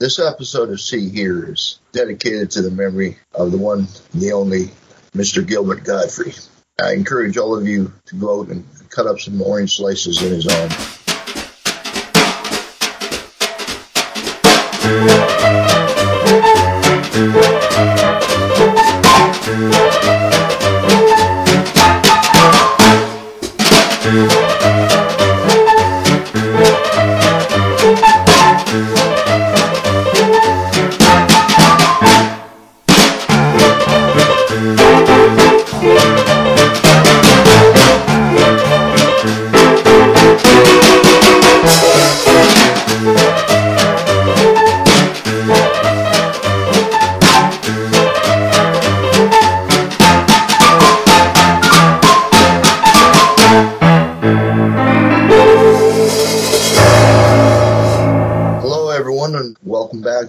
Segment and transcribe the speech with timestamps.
[0.00, 4.70] This episode of See Hear is dedicated to the memory of the one, the only
[5.12, 5.44] Mr.
[5.44, 6.38] Gilbert Gottfried.
[6.80, 10.30] I encourage all of you to go out and cut up some orange slices in
[10.30, 10.97] his honor.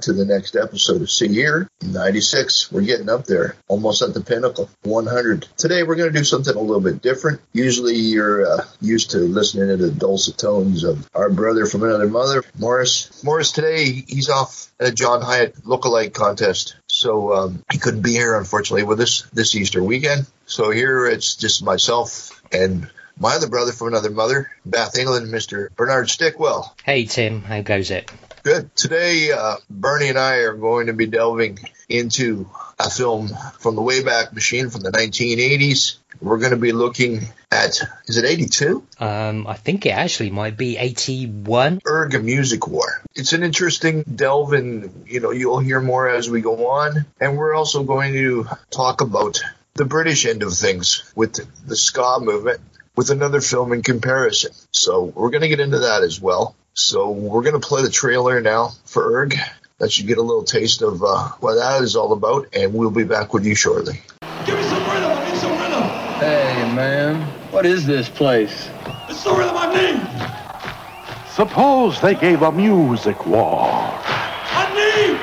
[0.04, 1.68] To the next episode of See Hear.
[1.82, 4.70] 96, we're getting up there, almost at the pinnacle.
[4.84, 5.48] 100.
[5.58, 7.42] Today, we're going to do something a little bit different.
[7.52, 12.08] Usually, you're uh, used to listening to the dulcet tones of our brother from another
[12.08, 13.24] mother, Morris.
[13.26, 16.78] Morris, today, he's off at a John Hiatt lookalike contest.
[16.88, 20.28] So um, he couldn't be here, unfortunately, with us this Easter weekend.
[20.46, 25.76] So here it's just myself and my other brother from another mother, Bath, England, Mr.
[25.76, 26.72] Bernard Stickwell.
[26.84, 28.12] Hey Tim, how goes it?
[28.44, 28.74] Good.
[28.76, 31.60] Today, uh, Bernie and I are going to be delving
[31.90, 33.30] into a film
[33.60, 35.98] from the Wayback Machine from the 1980s.
[36.22, 38.86] We're going to be looking at, is it 82?
[39.00, 41.82] Um, I think it actually might be 81.
[41.82, 43.02] Urgh a Music War.
[43.16, 47.06] It's an interesting delve and, you know, you'll hear more as we go on.
[47.20, 49.42] And we're also going to talk about
[49.74, 52.60] the British end of things with the ska movement
[53.00, 54.52] with another film in comparison.
[54.72, 56.54] So we're going to get into that as well.
[56.74, 59.40] So we're going to play the trailer now for Urgh.
[59.78, 62.92] That should get a little taste of uh, what that is all about, and we'll
[62.92, 64.02] be back with you shortly.
[64.46, 65.12] Give me some rhythm.
[65.12, 65.84] I need some rhythm.
[66.20, 67.22] Hey, man,
[67.52, 68.70] what is this place?
[69.08, 71.32] It's the rhythm I need.
[71.32, 75.16] Suppose they gave a music war, I need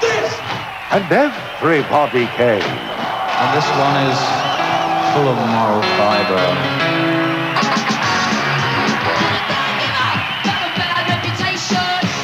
[0.00, 0.32] this.
[0.96, 2.64] and everybody came.
[2.64, 4.18] And this one is
[5.12, 6.77] full of moral fiber.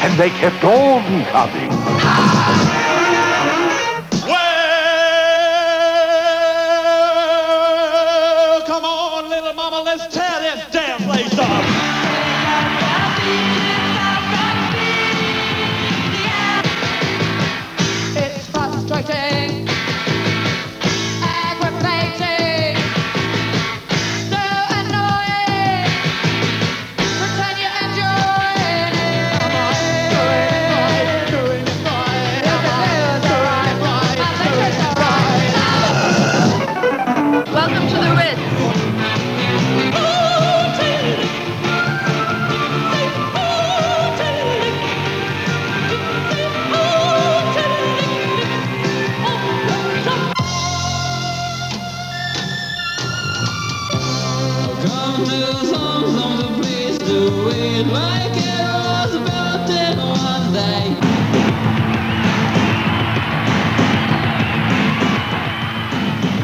[0.05, 1.71] And they kept on coming.
[8.51, 11.84] Well, come on, little mama, let's tear this damn place up.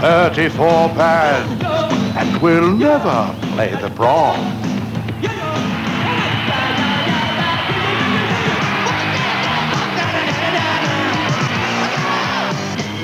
[0.01, 1.63] 34 bands,
[2.17, 4.35] and we'll never play the brawl.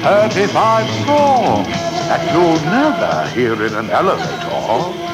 [0.03, 1.69] Thirty-five songs
[2.09, 5.06] that you'll never hear in an elevator.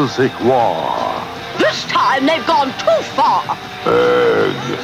[0.00, 1.22] Music war.
[1.58, 3.44] This time they've gone too far.
[3.84, 4.80] Urgh.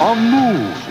[0.00, 0.83] A movie.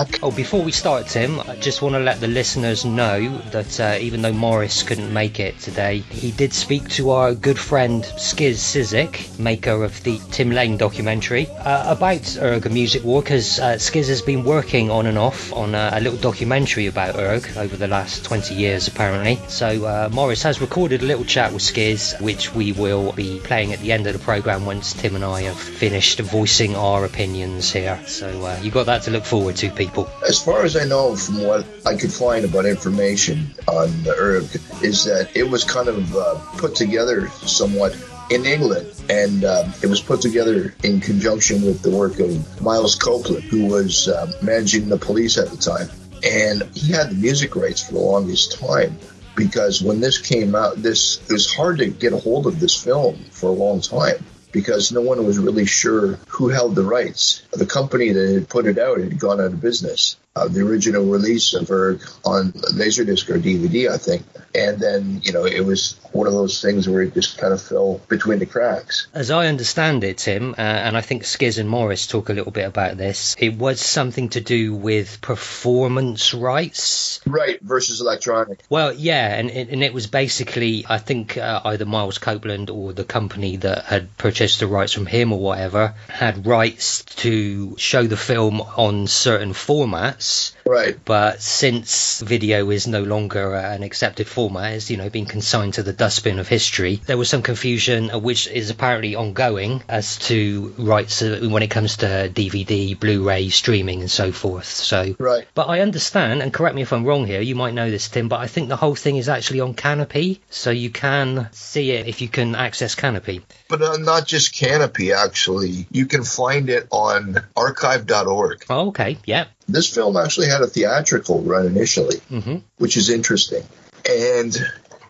[0.00, 0.20] Back.
[0.22, 3.98] Oh, before we start, Tim, I just want to let the listeners know that uh,
[4.00, 8.54] even though Morris couldn't make it today, he did speak to our good friend Skizz
[8.54, 14.08] Cyzyk, maker of the Tim Lane documentary, uh, about Urgh Music War, because uh, Skizz
[14.08, 17.88] has been working on and off on a, a little documentary about Urgh over the
[17.88, 19.36] last 20 years, apparently.
[19.48, 23.74] So uh, Morris has recorded a little chat with Skizz, which we will be playing
[23.74, 27.70] at the end of the program once Tim and I have finished voicing our opinions
[27.70, 28.00] here.
[28.06, 29.89] So uh, you got that to look forward to, people.
[30.26, 34.82] As far as I know, from what I could find about information on the Urgh,
[34.84, 37.96] is that it was kind of uh, put together somewhat
[38.30, 42.94] in England, and um, it was put together in conjunction with the work of Miles
[42.94, 45.88] Copeland, who was um, managing the police at the time,
[46.24, 48.96] and he had the music rights for the longest time.
[49.34, 52.80] Because when this came out, this it was hard to get a hold of this
[52.82, 57.42] film for a long time because no one was really sure who held the rights.
[57.52, 60.16] The company that had put it out had gone out of business.
[60.36, 64.22] Uh, the original release of Urgh on Laserdisc or DVD, I think.
[64.54, 67.60] And then, you know, it was one of those things where it just kind of
[67.60, 69.08] fell between the cracks.
[69.12, 72.52] As I understand it, Tim, uh, and I think Skizz and Morris talk a little
[72.52, 77.20] bit about this, it was something to do with performance rights.
[77.26, 78.60] Right, versus electronic.
[78.70, 83.04] Well, yeah, and, and it was basically, I think, uh, either Miles Copeland or the
[83.04, 88.16] company that had purchased the rights from him or whatever had rights to show the
[88.16, 90.98] film on certain formats us Right.
[91.04, 95.74] But since video is no longer uh, an accepted format, it's you know been consigned
[95.74, 100.18] to the dustbin of history, there was some confusion, uh, which is apparently ongoing, as
[100.18, 104.66] to rights uh, when it comes to DVD, Blu-ray, streaming, and so forth.
[104.66, 105.46] So, right.
[105.54, 107.40] But I understand, and correct me if I'm wrong here.
[107.40, 110.40] You might know this, Tim, but I think the whole thing is actually on Kanopy,
[110.50, 113.42] so you can see it if you can access Kanopy.
[113.68, 115.86] But uh, not just Kanopy, actually.
[115.90, 118.64] You can find it on archive.org.
[118.68, 119.18] Oh, okay.
[119.24, 119.46] Yeah.
[119.68, 122.56] This film actually had a theatrical run initially, mm-hmm.
[122.78, 123.62] which is interesting.
[124.08, 124.56] And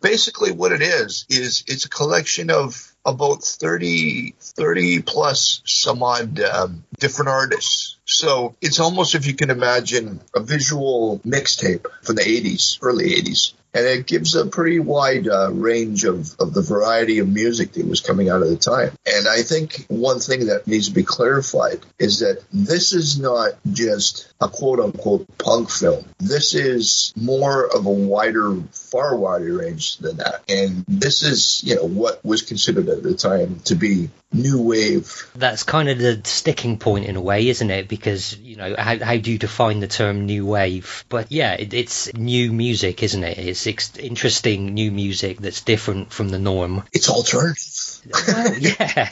[0.01, 6.41] basically, what it is, is it's a collection of about 30, 30 plus some odd
[6.41, 7.99] um, different artists.
[8.05, 13.55] So it's almost if you can imagine a visual mixtape from the 80s, early 80s.
[13.73, 17.87] And it gives a pretty wide uh, range of, of the variety of music that
[17.87, 18.93] was coming out at the time.
[19.07, 23.53] And I think one thing that needs to be clarified is that this is not
[23.71, 26.05] just a quote unquote punk film.
[26.19, 30.43] This is more of a wider, far wider range than that.
[30.49, 35.29] And this is, you know, what was considered at the time to be new wave.
[35.35, 37.89] That's kind of the sticking point in a way, isn't it?
[37.89, 41.05] Because, you know, how, how do you define the term new wave?
[41.09, 43.39] But yeah, it, it's new music, isn't it?
[43.39, 46.85] It's ex- interesting new music that's different from the norm.
[46.93, 48.01] It's alternative.
[48.29, 49.11] well, yeah,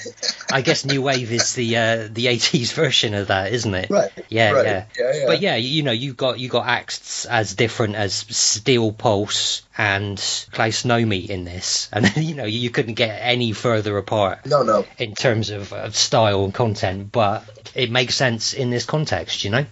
[0.51, 3.91] I guess new wave is the uh, the '80s version of that, isn't it?
[3.91, 4.11] Right.
[4.29, 4.67] Yeah, right.
[4.67, 4.85] yeah.
[4.99, 5.27] yeah, yeah.
[5.27, 10.19] But yeah, you know, you got you got acts as different as Steel Pulse and
[10.51, 14.45] Klaus Nomi in this, and you know, you couldn't get any further apart.
[14.45, 14.85] No, no.
[14.99, 17.45] In terms of, of style and content, but
[17.75, 19.65] it makes sense in this context, you know.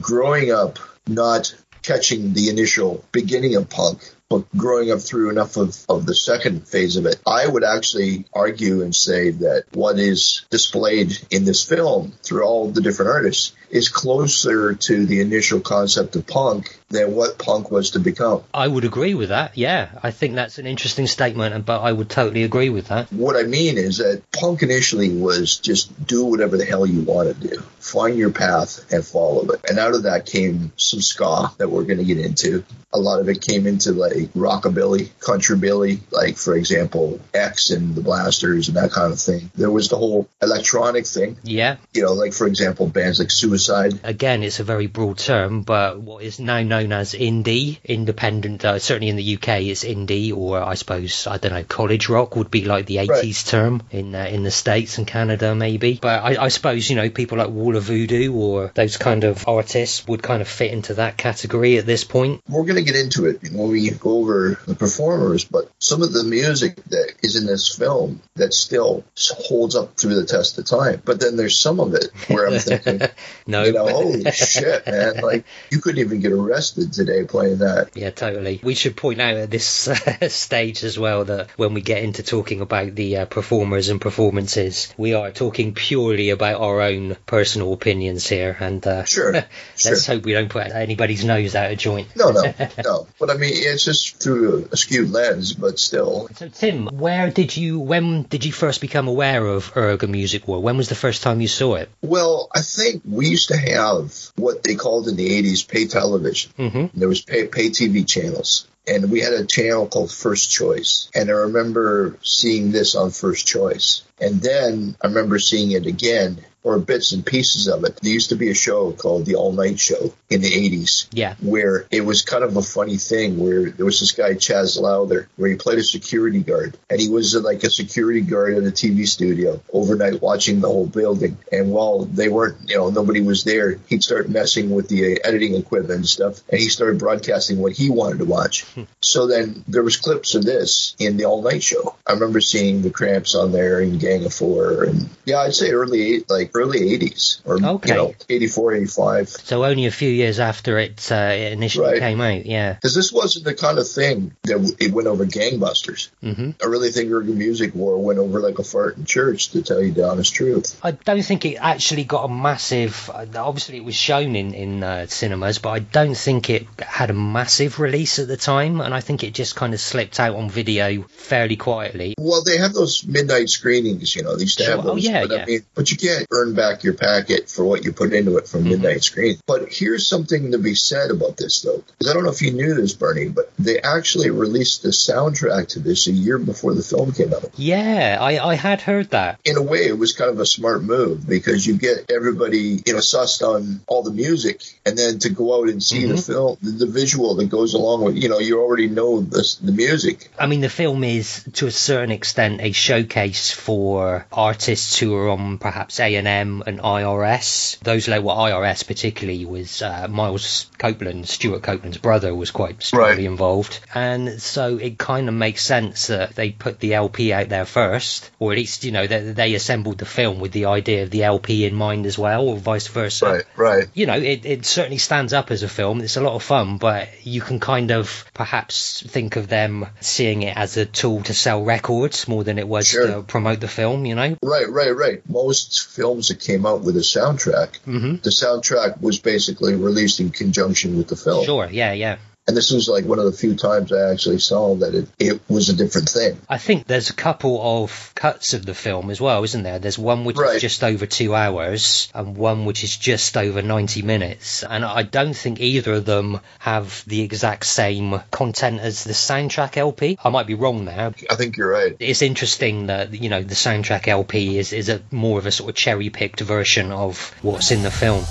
[0.00, 5.76] Growing up, not catching the initial beginning of punk, but growing up through enough of,
[5.88, 10.46] of the second phase of it, I would actually argue and say that what is
[10.48, 16.16] displayed in this film through all the different artists is closer to the initial concept
[16.16, 18.44] of punk than what punk was to become.
[18.54, 19.56] I would agree with that.
[19.56, 23.12] Yeah, I think that's an interesting statement, but I would totally agree with that.
[23.12, 27.28] What I mean is that punk initially was just do whatever the hell you want
[27.28, 29.60] to do, find your path and follow it.
[29.68, 32.64] And out of that came some ska that we're going to get into.
[32.92, 38.02] A lot of it came into like rockabilly, countrybilly, like for example, X and the
[38.02, 39.50] Blasters and that kind of thing.
[39.54, 41.38] There was the whole electronic thing.
[41.42, 41.76] Yeah.
[41.94, 44.00] You know, like for example, bands like Suicide.
[44.02, 48.78] Again, it's a very broad term, but what is now known as indie, independent, uh,
[48.78, 52.50] certainly in the UK, it's indie, or I suppose I don't know, college rock would
[52.50, 53.44] be like the 80s right.
[53.46, 55.98] term in uh, in the states and Canada maybe.
[56.00, 59.46] But I, I suppose you know people like Wall of Voodoo or those kind of
[59.46, 62.40] artists would kind of fit into that category at this point.
[62.48, 66.12] We're going to get into it when we go over the performers, but some of
[66.12, 70.64] the music that is in this film that still holds up through the test of
[70.64, 71.02] time.
[71.04, 73.00] But then there's some of it where I'm thinking,
[73.46, 75.20] no, you know, holy shit, man!
[75.20, 77.90] Like you couldn't even get arrested today playing that.
[77.94, 78.60] Yeah, totally.
[78.62, 82.22] We should point out at this uh, stage as well that when we get into
[82.22, 87.72] talking about the uh, performers and performances, we are talking purely about our own personal
[87.72, 89.96] opinions here, and uh, sure, let's sure.
[90.14, 92.08] hope we don't put anybody's nose out of joint.
[92.16, 92.42] No, no,
[92.84, 93.06] no.
[93.18, 96.28] But I mean, it's just through a skewed lens, but still.
[96.36, 100.46] So, Tim, where did you, when did you first become aware of Urgh A Music
[100.46, 100.60] War?
[100.60, 101.90] When was the first time you saw it?
[102.02, 106.52] Well, I think we used to have what they called in the 80s pay television.
[106.62, 106.98] Mm-hmm.
[106.98, 111.08] There was pay, pay TV channels and we had a channel called First Choice.
[111.14, 114.02] And I remember seeing this on First Choice.
[114.20, 117.98] And then I remember seeing it again or bits and pieces of it.
[118.02, 121.06] There used to be a show called The All Night Show in the 80s.
[121.12, 121.34] Yeah.
[121.40, 125.28] Where it was kind of a funny thing where there was this guy, Chas Lawther,
[125.36, 126.76] where he played a security guard.
[126.88, 130.68] And he was uh, like a security guard at a TV studio overnight watching the
[130.68, 131.38] whole building.
[131.50, 135.18] And while they weren't, you know, nobody was there, he'd start messing with the uh,
[135.24, 136.40] editing equipment and stuff.
[136.48, 138.64] And he started broadcasting what he wanted to watch.
[138.72, 138.82] Hmm.
[139.00, 141.96] so then there was clips of this in The All Night Show.
[142.06, 144.84] I remember seeing the Cramps on there and Gang of Four.
[144.84, 147.90] And yeah, I'd say early, like early 80s or okay.
[147.90, 151.98] you know 84 85 so only a few years after it, uh, it initially right.
[152.00, 156.10] came out yeah because this wasn't the kind of thing that it went over gangbusters
[156.22, 156.50] mm-hmm.
[156.62, 159.62] i really think urgh a music war went over like a fart in church to
[159.62, 163.84] tell you the honest truth i don't think it actually got a massive obviously it
[163.84, 168.18] was shown in in uh, cinemas but i don't think it had a massive release
[168.18, 171.56] at the time and i think it just kind of slipped out on video fairly
[171.56, 174.76] quietly well they have those midnight screenings you know these sure.
[174.76, 175.42] have those oh, yeah, but, yeah.
[175.42, 178.48] I mean, but you can't earn back your packet for what you put into it
[178.48, 179.00] from midnight mm-hmm.
[179.00, 179.36] screen.
[179.46, 182.52] But here's something to be said about this though, because I don't know if you
[182.52, 186.82] knew this, Bernie, but they actually released the soundtrack to this a year before the
[186.82, 187.50] film came out.
[187.56, 189.40] Yeah, I, I had heard that.
[189.44, 192.92] In a way, it was kind of a smart move because you get everybody, you
[192.92, 196.16] know, sussed on all the music, and then to go out and see mm-hmm.
[196.16, 199.56] the film, the, the, visual that goes along with, you know, you already know the,
[199.62, 200.30] the music.
[200.38, 205.30] I mean, the film is to a certain extent a showcase for artists who are
[205.30, 207.78] on perhaps A and M and IRS.
[207.80, 213.18] Those well, IRS particularly was uh, Miles Copeland, Stewart Copeland's brother, was quite strongly right.
[213.24, 217.64] involved, and so it kind of makes sense that they put the LP out there
[217.64, 221.10] first, or at least you know they, they assembled the film with the idea of
[221.10, 223.26] the LP in mind as well, or vice versa.
[223.26, 223.88] Right, right.
[223.94, 226.00] You know, it, it certainly stands up as a film.
[226.00, 230.42] It's a lot of fun, but you can kind of perhaps think of them seeing
[230.42, 233.06] it as a tool to sell records more than it was sure.
[233.06, 234.06] to promote the film.
[234.06, 234.36] You know.
[234.42, 235.28] Right, right, right.
[235.28, 238.16] Most films that came out with a soundtrack, mm-hmm.
[238.16, 241.44] the soundtrack was basically released in conjunction with the film.
[241.44, 242.18] Sure, yeah, yeah.
[242.48, 245.40] And this was like one of the few times I actually saw that it, it
[245.48, 246.38] was a different thing.
[246.48, 249.78] I think there's a couple of cuts of the film as well, isn't there?
[249.78, 250.56] There's one which right.
[250.56, 254.64] is just over two hours and one which is just over 90 minutes.
[254.64, 259.76] And I don't think either of them have the exact same content as the soundtrack
[259.76, 260.18] LP.
[260.24, 261.14] I might be wrong there.
[261.30, 261.94] I think you're right.
[262.00, 265.70] It's interesting that, you know, the soundtrack LP is, is a more of a sort
[265.70, 268.24] of cherry picked version of what's in the film.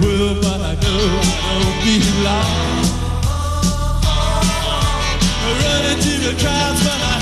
[0.00, 2.86] The but I know I don't belong.
[5.62, 7.15] Running to the crowds, but I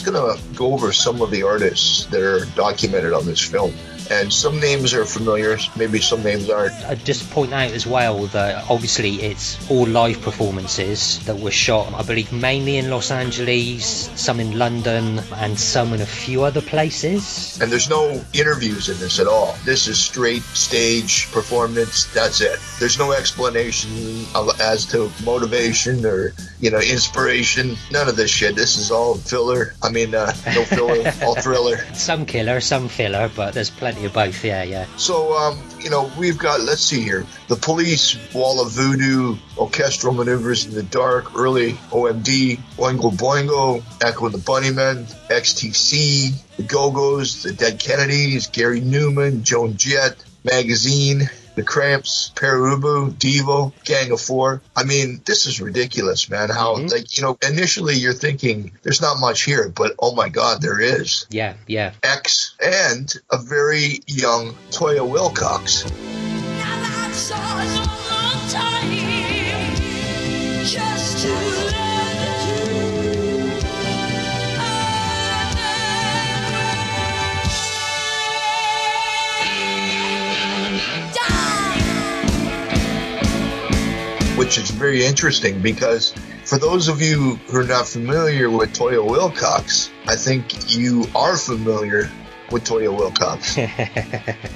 [0.00, 3.74] just going to go over some of the artists that are documented on this film.
[4.10, 6.74] and some names are familiar, maybe some names aren't.
[6.84, 11.94] I'd just point out as well that obviously it's all live performances that were shot,
[11.94, 16.60] I believe, mainly in Los Angeles, some in London, and some in a few other
[16.60, 17.58] places.
[17.60, 19.54] And there's no interviews in this at all.
[19.64, 22.12] This is straight stage performance.
[22.12, 22.58] That's it.
[22.80, 24.24] There's no explanation
[24.60, 27.76] as to motivation or, you know, inspiration.
[27.92, 28.56] None of this shit.
[28.56, 29.74] This is all filler.
[29.82, 31.78] I mean, uh, no filler, all thriller.
[31.94, 34.44] Some killer, some filler, but there's plenty of both.
[34.44, 34.86] Yeah, yeah.
[34.96, 40.14] So, um, you know, we've got, let's see here, the police, Wall of Voodoo, orchestral
[40.14, 46.90] maneuvers in the dark, early OMD, Oingo Boingo, Echo and the Bunnymen, XTC, the Go
[46.90, 51.28] Go's, the Dead Kennedys, Gary Numan, Joan Jett, Magazine,
[51.60, 54.62] the Cramps, Pere Ubu, Devo, Gang of Four.
[54.74, 56.48] I mean, this is ridiculous, man.
[56.48, 56.86] How, mm-hmm.
[56.86, 60.80] like, you know, initially you're thinking there's not much here, but oh my God, there
[60.80, 61.26] is.
[61.28, 61.92] Yeah, yeah.
[62.02, 65.84] X and a very young Toyah Willcox.
[70.64, 71.79] Just
[84.50, 86.10] which is very interesting because
[86.44, 91.36] for those of you who are not familiar with Toyah Willcox, I think you are
[91.36, 92.10] familiar
[92.50, 93.54] with Toyah Willcox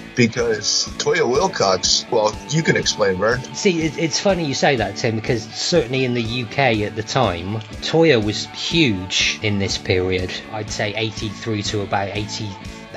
[0.16, 2.10] because Toyah Willcox.
[2.10, 3.40] well, you can explain, Vern.
[3.54, 7.60] See, it's funny you say that, Tim, because certainly in the UK at the time,
[7.82, 10.32] Toyah was huge in this period.
[10.50, 12.50] I'd say 83 to about 80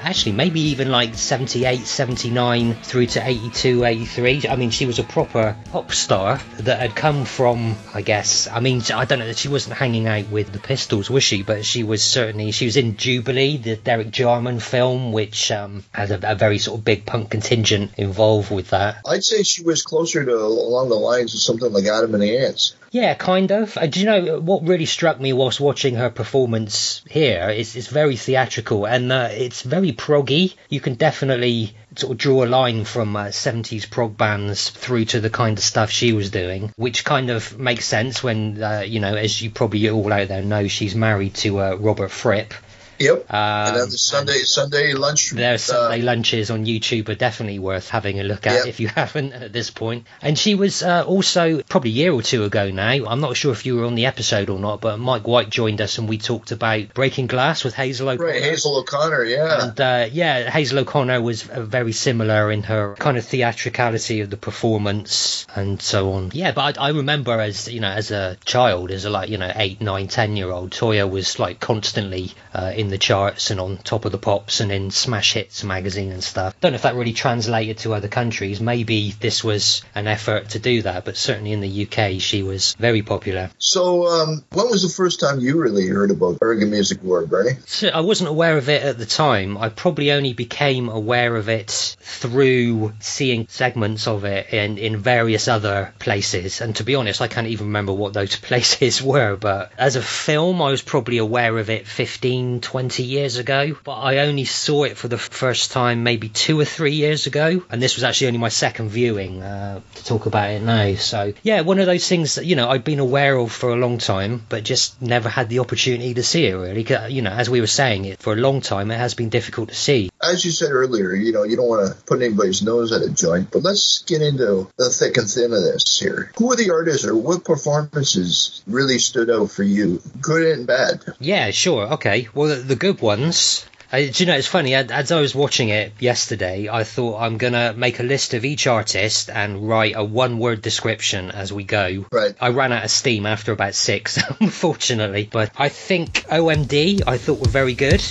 [0.08, 5.04] actually maybe even like 78 79 through to 82 83 i mean she was a
[5.04, 9.38] proper pop star that had come from i guess i mean i don't know that
[9.38, 11.44] she wasn't hanging out with the pistols was she?
[11.44, 16.12] But she was certainly she was in jubilee the derek jarman film which um, had
[16.12, 19.02] a, a, very sort of big punk contingent involved with that.
[19.06, 22.38] I'd say she was closer to along the lines of something like adam and the
[22.38, 22.76] ants.
[22.92, 23.78] Yeah, kind of.
[23.78, 27.88] Uh, do you know what really struck me whilst watching her performance here is it's
[27.88, 30.56] very theatrical and uh, it's very proggy.
[30.70, 35.20] You can definitely sort of draw a line from uh, 70s prog bands through to
[35.20, 39.00] the kind of stuff she was doing, which kind of makes sense when, uh, you
[39.00, 42.54] know, as you probably all out there know, she's married to uh, Robert Fripp,
[43.00, 43.34] Yep.
[43.34, 45.32] Um, and then the Sunday Sunday lunch.
[45.32, 48.68] Their Sunday uh, lunches on YouTube are definitely worth having a look at yep.
[48.68, 50.08] if you haven't at this point.
[50.22, 53.06] And she was uh, also probably a year or two ago now.
[53.08, 55.82] I'm not sure if you were on the episode or not, but Mike White joined
[55.82, 58.30] us and we talked about Breaking Glass with Hazel O'Connor.
[58.30, 59.68] Right, Hazel O'Connor, yeah.
[59.68, 64.30] And uh, yeah, Hazel O'Connor was uh, very similar in her kind of theatricality of
[64.30, 66.32] the performance and so on.
[66.34, 69.38] Yeah, but I, I remember as you know as a child, as a like you
[69.38, 73.60] know eight, nine, ten year old, Toyah was like constantly uh, in the charts and
[73.60, 76.58] on top of the pops and in Smash Hits magazine and stuff.
[76.62, 78.62] Don't know if that really translated to other countries.
[78.62, 82.76] Maybe this was an effort to do that, but certainly in the UK, she was
[82.80, 83.50] very popular.
[83.60, 87.58] So, um, when was the first time you really heard about Bergen Music Award, Bernie?
[87.66, 89.58] So I wasn't aware of it at the time.
[89.58, 95.50] I probably only became aware of it through seeing segments of it in, in various
[95.50, 96.62] other places.
[96.62, 99.36] And to be honest, I can't even remember what those places were.
[99.36, 103.76] But as a film, I was probably aware of it 15, 20 20 years ago,
[103.84, 107.64] but I only saw it for the first time maybe two or three years ago,
[107.72, 110.94] and this was actually only my second viewing uh, to talk about it now.
[110.94, 113.76] So, yeah, one of those things that, you know, I've been aware of for a
[113.76, 116.86] long time, but just never had the opportunity to see it really.
[117.12, 119.70] You know, as we were saying, it for a long time, it has been difficult
[119.70, 120.12] to see.
[120.22, 123.10] As you said earlier, you know, you don't want to put anybody's nose at a
[123.10, 126.32] joint, but let's get into the thick and thin of this here.
[126.38, 131.04] Who are the artists or what performances really stood out for you, good and bad?
[131.20, 131.94] Yeah, sure.
[131.94, 132.28] Okay.
[132.36, 133.66] Well, the good ones.
[133.92, 137.38] Uh, do you know, it's funny, as I was watching it yesterday, I thought I'm
[137.38, 141.54] going to make a list of each artist and write a one word description as
[141.54, 142.06] we go.
[142.12, 142.36] Right.
[142.42, 145.30] I ran out of steam after about six, unfortunately.
[145.32, 148.04] But I think OMD, I thought were very good.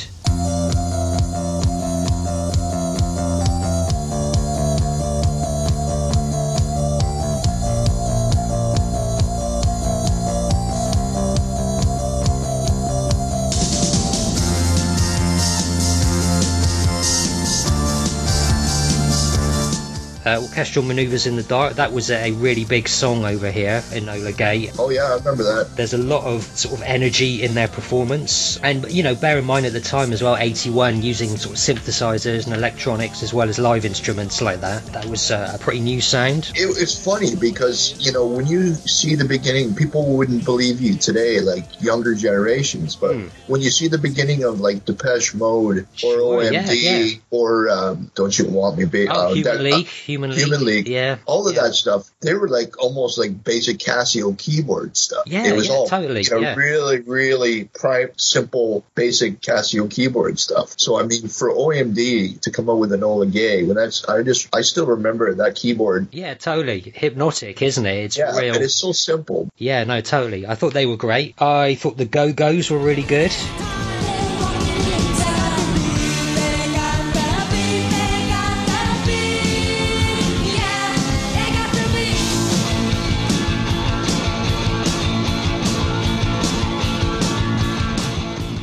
[20.26, 21.74] Uh, orchestral maneuvers in the dark.
[21.74, 24.72] That was a really big song over here Enola Gay.
[24.76, 25.76] Oh yeah, I remember that.
[25.76, 29.44] There's a lot of sort of energy in their performance, and you know, bear in
[29.44, 33.48] mind at the time as well, 81, using sort of synthesizers and electronics as well
[33.48, 34.84] as live instruments like that.
[34.86, 36.50] That was uh, a pretty new sound.
[36.56, 40.96] It, it's funny because you know when you see the beginning, people wouldn't believe you
[40.96, 42.96] today, like younger generations.
[42.96, 43.28] But Hmm.
[43.46, 46.82] when you see the beginning of like Depeche Mode or Sure, yeah, OMD
[47.14, 47.18] yeah.
[47.30, 49.08] or um, Don't You Want Me, Baby?
[49.08, 49.86] Oh, Human League,
[50.16, 51.62] Human League, Human League, yeah, all of yeah.
[51.62, 52.10] that stuff.
[52.20, 55.24] They were like almost like basic Casio keyboard stuff.
[55.26, 56.54] Yeah, it was yeah, all totally, you know, yeah.
[56.54, 60.74] really, really prime, simple, basic Casio keyboard stuff.
[60.78, 64.54] So I mean, for OMD to come up with Enola Gay, when that's I just
[64.54, 66.08] I still remember that keyboard.
[66.12, 68.04] Yeah, totally hypnotic, isn't it?
[68.04, 68.54] It's Yeah, real.
[68.54, 69.48] and it's so simple.
[69.56, 70.46] Yeah, no, totally.
[70.46, 71.40] I thought they were great.
[71.40, 73.32] I thought the Go Go's were really good.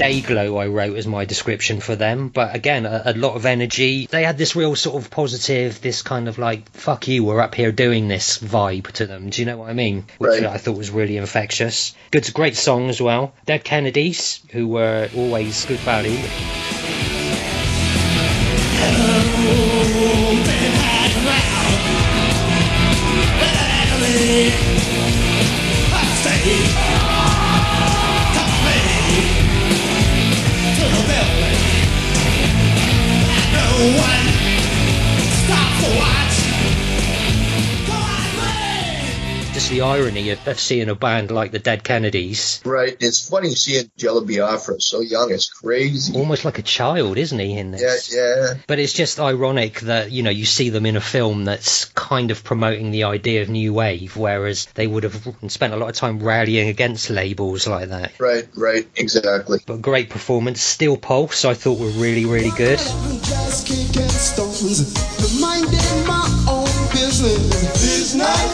[0.03, 4.05] Dayglow, I wrote as my description for them, but again, a, a lot of energy.
[4.07, 7.55] They had this real sort of positive, this kind of like, fuck you, we're up
[7.55, 9.29] here doing this vibe to them.
[9.29, 10.05] Do you know what I mean?
[10.17, 10.43] Which Right.
[10.45, 11.95] I thought was really infectious.
[12.11, 13.33] Good, great song as well.
[13.45, 16.17] Dead Kennedys, who were always good value.
[18.83, 20.02] Just
[39.73, 42.95] the irony of, of seeing a band like the Dead Kennedys, Right.
[42.99, 45.31] It's funny seeing Jello Biafra so young.
[45.31, 46.13] It's crazy.
[46.15, 48.15] almost like a child, isn't he, in Yeah, this?
[48.15, 48.53] yeah.
[48.67, 52.29] But it's just ironic that, you know, you see them in a film that's kind
[52.31, 55.95] of promoting the idea of new wave, whereas they would have spent a lot of
[55.95, 58.11] time rallying against labels like that.
[58.19, 59.59] Right, right, exactly.
[59.65, 60.61] But great performance.
[60.61, 62.79] Steel Pulse, I thought were really, really good.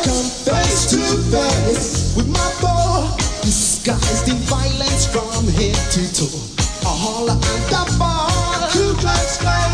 [0.10, 0.98] Come face to
[1.30, 3.06] face with my foe,
[3.46, 6.42] disguised in violence from head to toe.
[6.82, 9.70] A holler and the ball, Ku Klux Klan.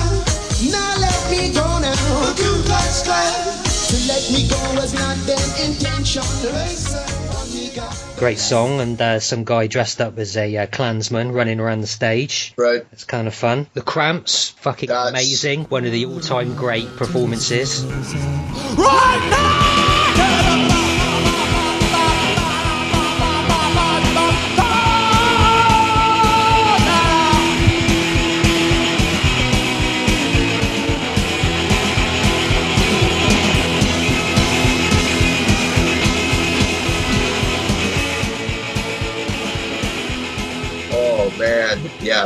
[0.71, 3.63] Now let me go now, Ku Klux Klan.
[3.91, 6.24] To let me go was not their intention.
[6.43, 7.88] They said, "One nigga."
[8.19, 11.88] Great song, and uh, some guy dressed up as a uh, Klansman running around the
[11.88, 12.54] stage.
[12.58, 12.86] Right.
[12.91, 13.67] It's kind of fun.
[13.74, 15.65] The Cramps, fucking That's- amazing.
[15.65, 17.86] One of the all time great performances.
[18.78, 19.91] Oh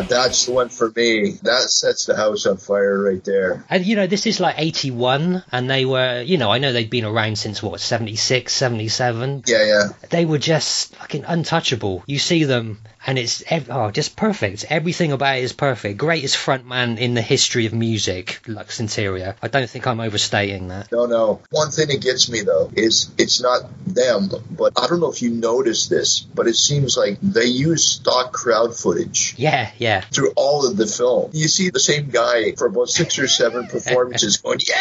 [0.02, 1.32] yeah, that's the one for me.
[1.44, 3.66] That sets the house on fire right there.
[3.70, 6.90] And you know, this is like 81, and they were, you know, I know they'd
[6.90, 9.44] been around since what, 76, 77.
[9.46, 9.84] Yeah, yeah.
[10.10, 12.04] They were just fucking untouchable.
[12.06, 14.66] You see them, and it's oh, just perfect.
[14.70, 15.98] Everything about it is perfect.
[15.98, 19.36] Greatest frontman in the history of music, Lux Interior.
[19.42, 20.92] I don't think I'm overstating that.
[20.92, 21.42] No, no.
[21.50, 25.22] One thing that gets me though is it's not them, but I don't know if
[25.22, 29.89] you noticed this, but it seems like they use stock crowd footage Yeah, yeah.
[30.12, 31.32] Through all of the film.
[31.34, 34.76] You see the same guy for about six or seven performances going, yeah.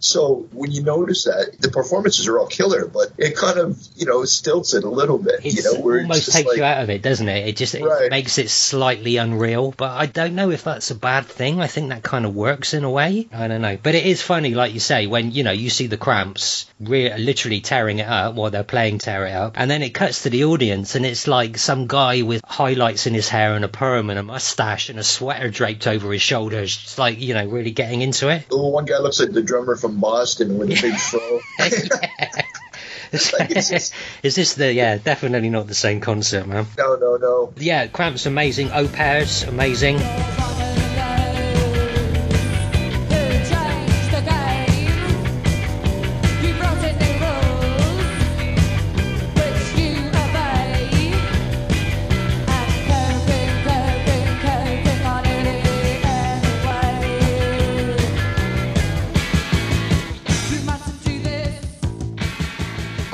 [0.00, 4.06] So when you notice that, the performances are all killer, but it kind of, you
[4.06, 5.44] know, stilts it a little bit.
[5.44, 7.48] It you know, where it's almost just takes like, you out of it, doesn't it?
[7.48, 8.10] It just it Right.
[8.10, 9.72] makes it slightly unreal.
[9.76, 11.60] But I don't know if that's a bad thing.
[11.60, 13.28] I think that kind of works in a way.
[13.32, 13.78] I don't know.
[13.82, 17.16] But it is funny, like you say, when you know you see the Cramps re-
[17.16, 20.30] literally tearing it up while they're playing "Tear It Up," and then it cuts to
[20.30, 24.10] the audience, and it's like some guy with highlights in his hair and a perm
[24.10, 27.70] and a mustache and a sweater draped over his shoulders, just like you know, really
[27.70, 28.44] getting into it.
[28.52, 31.40] Oh, one guy looks like the drummer from Boston with a big fro.
[33.38, 34.98] Like, it's just- Is this the yeah?
[34.98, 36.66] Definitely not the same concert, man.
[36.76, 37.52] no, no, no.
[37.56, 38.70] Yeah, Cramps amazing.
[38.72, 39.96] Au pairs amazing.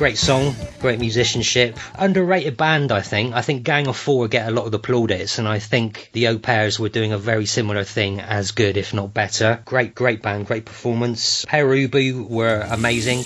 [0.02, 0.56] Great song.
[0.80, 1.78] great musicianship.
[1.94, 3.34] Underrated band, I think.
[3.34, 6.26] I think Gang of Four get a lot of the plaudits, and I think the
[6.26, 9.62] Au Pairs were doing a very similar thing, as good, if not better.
[9.64, 11.44] Great, great band, great performance.
[11.44, 13.22] Pere Ubu were amazing.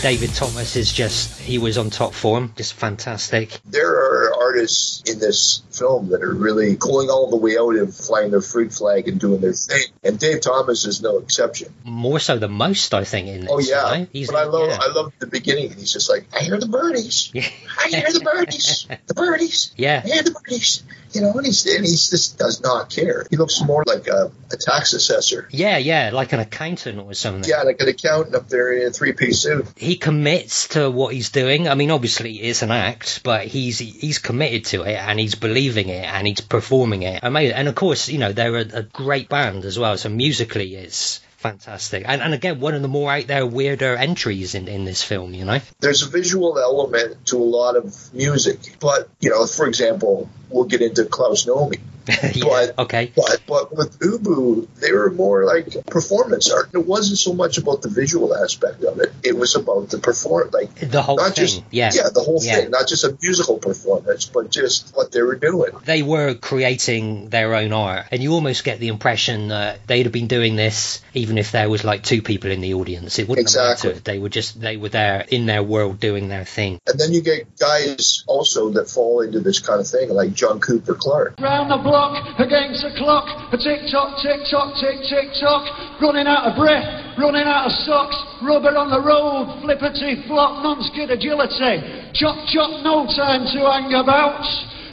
[0.00, 3.58] David Thomas is just, he was on top form, just fantastic.
[3.66, 7.92] There are artists in this film that are really going all the way out and
[7.92, 9.86] flying their freak flag and doing their thing.
[10.04, 11.74] And Dave Thomas is no exception.
[11.82, 13.50] More so than most, I think, in this.
[13.50, 14.08] Oh yeah, right?
[14.12, 14.78] He's, but I love yeah.
[14.80, 15.72] I love the beginning.
[15.72, 20.02] He's just like, I hear the birdies, I hear the birdies, the birdies, Yeah.
[20.04, 20.84] I hear the birdies.
[21.12, 23.26] You know, and he's and he just does not care.
[23.30, 25.48] He looks more like a, a tax assessor.
[25.50, 27.48] Yeah, yeah, like an accountant or something.
[27.48, 29.66] Yeah, like an accountant up there in a three piece suit.
[29.76, 31.68] He commits to what he's doing.
[31.68, 35.88] I mean, obviously it's an act, but he's he's committed to it and he's believing
[35.88, 37.20] it and he's performing it.
[37.22, 37.56] Amazing.
[37.56, 39.96] And of course, you know, they're a, a great band as well.
[39.96, 42.04] So musically, it's fantastic.
[42.06, 45.32] And, and again, one of the more out there, weirder entries in, in this film.
[45.32, 45.60] You know.
[45.80, 50.64] There's a visual element to a lot of music, but you know, for example, we'll
[50.64, 51.80] get into Klaus Nomi.
[52.34, 52.66] yeah.
[52.78, 53.12] okay.
[53.14, 56.70] But but with Ubu, they were more like performance art.
[56.72, 59.12] It wasn't so much about the visual aspect of it.
[59.24, 61.46] It was about the perform, like The whole not thing.
[61.46, 61.90] just yeah.
[61.94, 62.56] yeah, the whole Yeah.
[62.56, 65.72] thing, not just a musical performance, but just what they were doing.
[65.84, 70.12] they were creating their own art, and you almost get the impression that they'd have
[70.12, 73.18] been doing this even if there was like two people in the audience.
[73.18, 73.90] It wouldn't Exactly.
[73.90, 74.04] have mattered.
[74.04, 76.78] They were just they were there in their world doing their thing.
[76.86, 80.60] And then you get guys also that fall into this kind of thing, like John
[80.60, 81.34] Cooper Clarke.
[81.40, 81.97] Round the block,
[82.38, 85.66] against the clock, a tick tock, tick tock, tick tick tock,
[86.00, 86.86] running out of breath,
[87.18, 91.82] running out of socks, rubber on the road, flippity flop, non-skid agility,
[92.14, 94.46] chop chop, no time to hang about,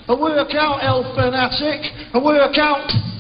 [0.10, 1.82] a workout, elf fanatic,
[2.14, 3.15] a workout.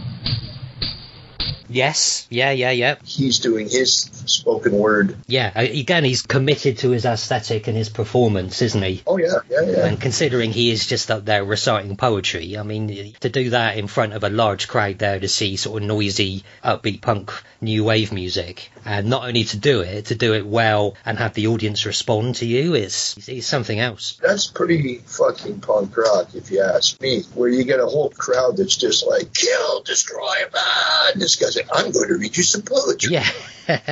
[1.75, 5.17] Yes, yeah, yeah, yeah, He's doing his spoken word.
[5.27, 5.51] yeah.
[5.53, 9.03] Uh, Again, he's committed to his aesthetic and his performance, isn't he?
[9.05, 9.85] Oh yeah, yeah, yeah.
[9.85, 13.87] And considering he is just up there reciting poetry, I mean, to do that in
[13.87, 18.13] front of a large crowd there to see sort of noisy, upbeat punk new wave
[18.13, 21.85] music, and not only to do it, to do it well and have the audience
[21.85, 24.17] respond to you is is something else.
[24.21, 27.23] That's pretty fucking punk rock, if you ask me.
[27.33, 30.33] Where you get a whole crowd that's just like, kill, destroy,
[31.11, 33.13] and this guy's like, I'm going to read you some poetry.
[33.13, 33.27] Yeah.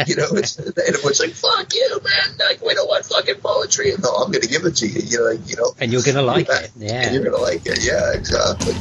[0.05, 2.37] You know, it's, and everyone's like, fuck you, man.
[2.37, 3.89] Like, we don't want fucking poetry.
[3.91, 5.01] And no, I'm going to give it to you.
[5.01, 5.73] You know, like, you know.
[5.79, 6.59] and you're gonna like Yeah.
[6.59, 7.01] it, yeah.
[7.01, 7.83] And you're going to like it.
[7.83, 8.75] Yeah, exactly.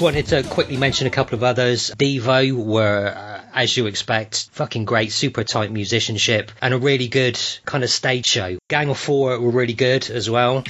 [0.00, 1.90] Just wanted to quickly mention a couple of others.
[1.90, 7.38] Devo were, uh, as you expect, fucking great, super tight musicianship, and a really good
[7.66, 8.56] kind of stage show.
[8.68, 10.64] Gang of Four were really good as well.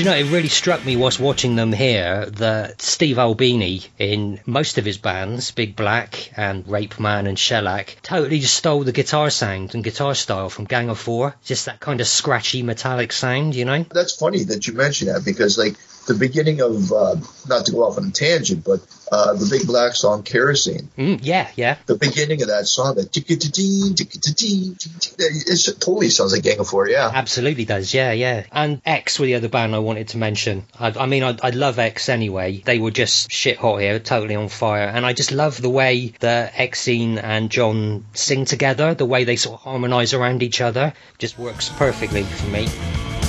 [0.00, 4.78] You know, it really struck me whilst watching them here that Steve Albini, in most
[4.78, 9.74] of his bands, Big Black and Rapeman and Shellac, totally just stole the guitar sound
[9.74, 11.36] and guitar style from Gang of Four.
[11.44, 13.84] Just that kind of scratchy metallic sound, you know?
[13.90, 15.74] That's funny that you mention that because, like,
[16.12, 17.16] the beginning of, uh,
[17.48, 18.80] not to go off on a tangent, but
[19.12, 21.76] uh, the Big Black song Kerosene, Mm, yeah, yeah.
[21.86, 26.68] the beginning of that song, that tick-a-tee-tee, tick-a-tee-tee, tick-a-tee, it totally sounds like Gang of
[26.68, 27.10] Four, yeah.
[27.12, 28.44] Absolutely does, yeah, yeah.
[28.52, 30.64] And X were the other band I wanted to mention.
[30.78, 32.62] I, I mean, I, I love X anyway.
[32.64, 34.84] They were just shit hot here, totally on fire.
[34.86, 39.36] And I just love the way that Exene and John sing together, the way they
[39.36, 40.92] sort of harmonise around each other.
[41.18, 43.19] Just works perfectly for me.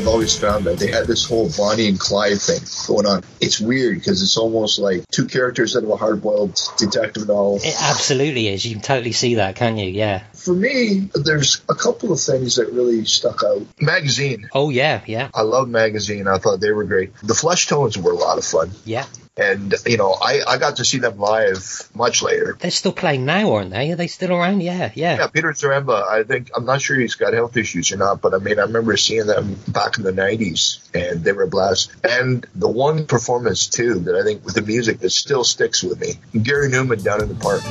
[0.00, 3.22] I've always found that they had this whole Bonnie and Clyde thing going on.
[3.38, 7.56] It's weird because it's almost like two characters out of a hard-boiled detective novel.
[7.62, 8.64] It absolutely is.
[8.64, 9.90] You can totally see that, can't you?
[9.90, 10.22] Yeah.
[10.32, 13.60] For me, there's a couple of things that really stuck out.
[13.78, 14.48] Magazine.
[14.54, 16.26] Oh yeah, yeah, I love Magazine.
[16.28, 17.14] I thought they were great.
[17.16, 18.70] The Fleshtones were a lot of fun.
[18.86, 19.04] yeah.
[19.36, 22.56] And, you know, I, I got to see them live much later.
[22.60, 23.92] They're still playing now, aren't they?
[23.92, 24.60] Are they still around?
[24.60, 25.18] Yeah, yeah.
[25.18, 28.34] Yeah, Peter Zaremba, I think, I'm not sure he's got health issues or not, but
[28.34, 31.92] I mean, I remember seeing them back in the 90s and they were a blast.
[32.04, 36.00] And the one performance, too, that I think with the music that still sticks with
[36.00, 37.62] me Gary Numan down in the park.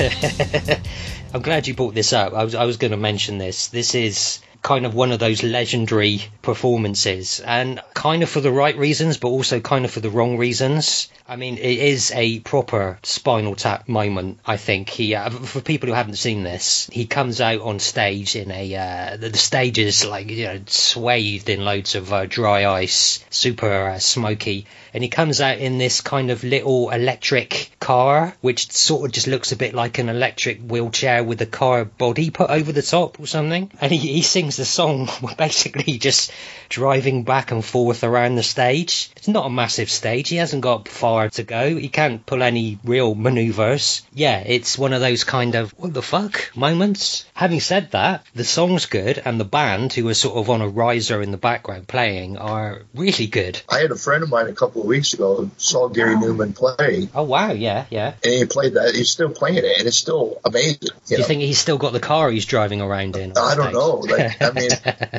[1.34, 2.32] I'm glad you brought this up.
[2.32, 3.68] I was I was going to mention this.
[3.68, 8.76] This is kind of one of those legendary performances, and kind of for the right
[8.76, 11.08] reasons, but also kind of for the wrong reasons.
[11.26, 14.40] I mean, it is a proper Spinal Tap moment.
[14.44, 18.36] I think he, uh, for people who haven't seen this, he comes out on stage
[18.36, 22.26] in a uh, the, the stage is like you know swathed in loads of uh,
[22.26, 27.70] dry ice, super uh, smoky, and he comes out in this kind of little electric
[27.80, 31.84] car, which sort of just looks a bit like an electric wheelchair with a car
[31.84, 33.70] body put over the top or something.
[33.80, 36.32] And he, he sings the song we're basically just
[36.68, 39.10] driving back and forth around the stage.
[39.16, 40.28] It's not a massive stage.
[40.28, 41.76] He hasn't got far to go.
[41.76, 44.02] He can't pull any real maneuvers.
[44.14, 47.24] Yeah, it's one of those kind of what the fuck moments.
[47.34, 50.68] Having said that, the song's good and the band, who are sort of on a
[50.68, 53.60] riser in the background playing, are really good.
[53.68, 57.08] I had a friend of mine a couple of weeks ago saw Gary Numan play,
[57.14, 58.14] Oh wow, yeah, yeah.
[58.22, 58.94] and he played that.
[58.94, 60.78] He's still playing it, and it's still amazing.
[60.80, 61.24] Do You you know?
[61.24, 63.32] think he's still got the car he's driving around in?
[63.36, 63.96] I don't know.
[63.96, 64.70] Like, I mean,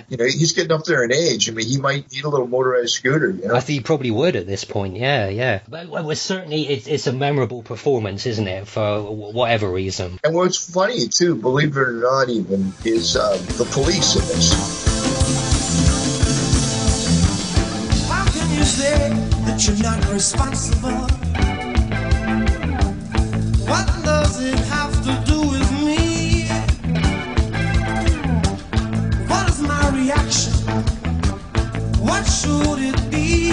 [0.10, 1.50] you know, he's getting up there in age.
[1.50, 3.30] I mean, he might need a little motorized scooter.
[3.30, 4.98] You know, I think he probably would at this point.
[4.98, 5.62] Yeah, yeah.
[5.70, 8.68] But well, well, certainly, it's, it's a memorable performance, isn't it?
[8.68, 10.20] For whatever reason.
[10.24, 14.54] And what's funny too, believe it or not, even is uh, the police in this.
[18.10, 19.10] How can you say
[19.46, 21.08] that you're not responsible?
[23.68, 24.60] What does it
[30.12, 30.54] reaction?
[32.04, 33.52] What should it be?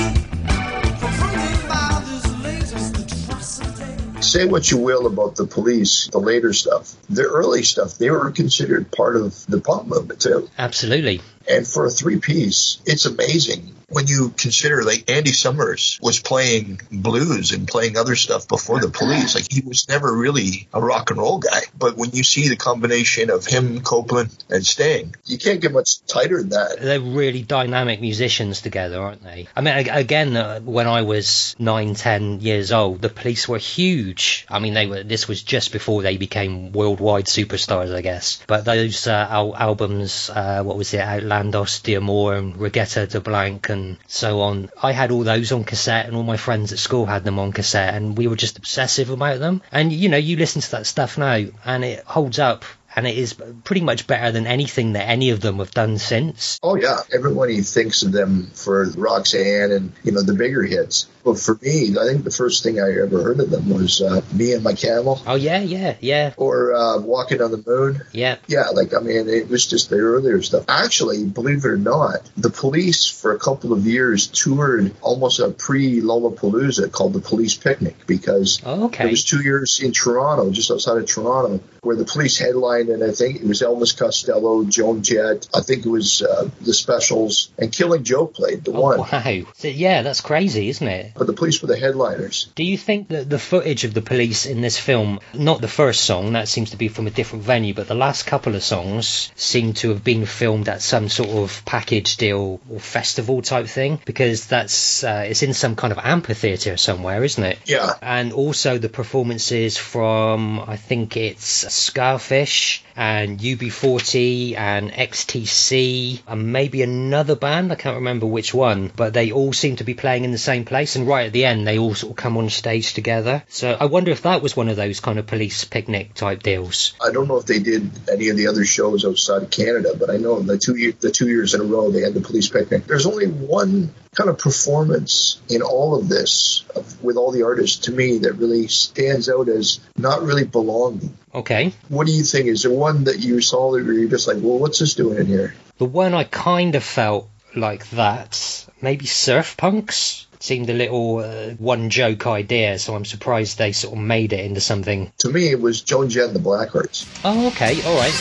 [0.99, 4.23] Confronted by this latest atrocity.
[4.23, 8.31] Say what you will about the police, the later stuff, the early stuff, they were
[8.31, 10.49] considered part of the pop movement too.
[10.59, 11.21] Absolutely.
[11.49, 16.81] And for a three piece, it's amazing when you consider like Andy Summers was playing
[16.92, 19.35] blues and playing other stuff before the police.
[19.35, 21.62] Like he was never really a rock and roll guy.
[21.77, 26.05] But when you see the combination of him, Copeland, and Sting, you can't get much
[26.07, 26.79] tighter than that.
[26.81, 29.48] They're really dynamic musicians together, aren't they?
[29.57, 34.46] I mean, again, uh, when I was nine, ten years old, the police were huge.
[34.51, 35.03] I mean, they were.
[35.03, 38.40] This was just before they became worldwide superstars, I guess.
[38.46, 43.68] But those uh, al- albums, uh, what was it, Outlandos, D'Amour, and Regatta de Blanc,
[43.70, 44.71] and so on.
[44.83, 47.53] I had all those on cassette, and all my friends at school had them on
[47.53, 49.62] cassette, and we were just obsessive about them.
[49.73, 52.64] And you know, you listen to that stuff now, and it holds up.
[52.97, 56.59] And it is pretty much better than anything that any of them have done since.
[56.64, 61.07] Oh yeah, everybody thinks of them for Roxanne and you know the bigger hits.
[61.29, 64.23] But for me, I think the first thing I ever heard of them was uh,
[64.33, 68.37] "Me and My Camel" Oh yeah, yeah, yeah, or uh, "Walking on the Moon." yeah.
[68.47, 70.64] Yeah, like I mean, it was just the earlier stuff.
[70.69, 75.51] Actually, believe it or not, the police for a couple of years toured almost a
[75.51, 79.05] pre-Lollapalooza called the Police Picnic because Oh, okay.
[79.05, 83.03] there was two years in Toronto, just outside of Toronto, where the police headlined, and
[83.05, 87.51] I think it was Elvis Costello, Joan Jett, I think it was uh, the Specials,
[87.59, 88.99] and Killing Joke played the Oh, one.
[89.01, 89.43] wow.
[89.57, 91.12] So, yeah, that's crazy, isn't it?
[91.18, 92.48] But the police were the headliners.
[92.54, 96.02] Do you think that the footage of the police in this film, not the first
[96.02, 99.31] song, that seems to be from a different venue, but the last couple of songs
[99.35, 104.00] seem to have been filmed at some sort of package deal or festival type thing?
[104.04, 107.59] Because that's, uh, it's in some kind of amphitheatre somewhere, isn't it?
[107.66, 107.94] Yeah.
[108.00, 116.82] And also the performances from, I think it's Skafish and UB40 and XTC and maybe
[116.82, 117.70] another band.
[117.70, 120.64] I can't remember which one, but they all seem to be playing in the same
[120.64, 120.96] place.
[120.96, 123.44] And right at the end, they all sort of come on stage together.
[123.48, 126.94] So I wonder if that was one of those kind of police picnic type deals.
[127.00, 130.11] I don't know if they did any of the other shows outside of Canada, but
[130.11, 132.48] I know the two year, the two years in a row they had the police
[132.48, 132.87] picnic.
[132.87, 137.87] There's only one kind of performance in all of this of, with all the artists
[137.87, 141.16] to me that really stands out as not really belonging.
[141.35, 141.73] Okay.
[141.88, 142.47] What do you think?
[142.47, 145.27] Is there one that you saw that you're just like, well, what's this doing in
[145.27, 145.55] here?
[145.79, 150.27] The one I kind of felt like that, maybe Surf Punks?
[150.40, 154.44] Seemed a little uh, one joke idea, so I'm surprised they sort of made it
[154.44, 155.12] into something.
[155.18, 157.09] To me, it was Joan Jett and the Blackhearts.
[157.25, 158.14] Oh, okay, alright.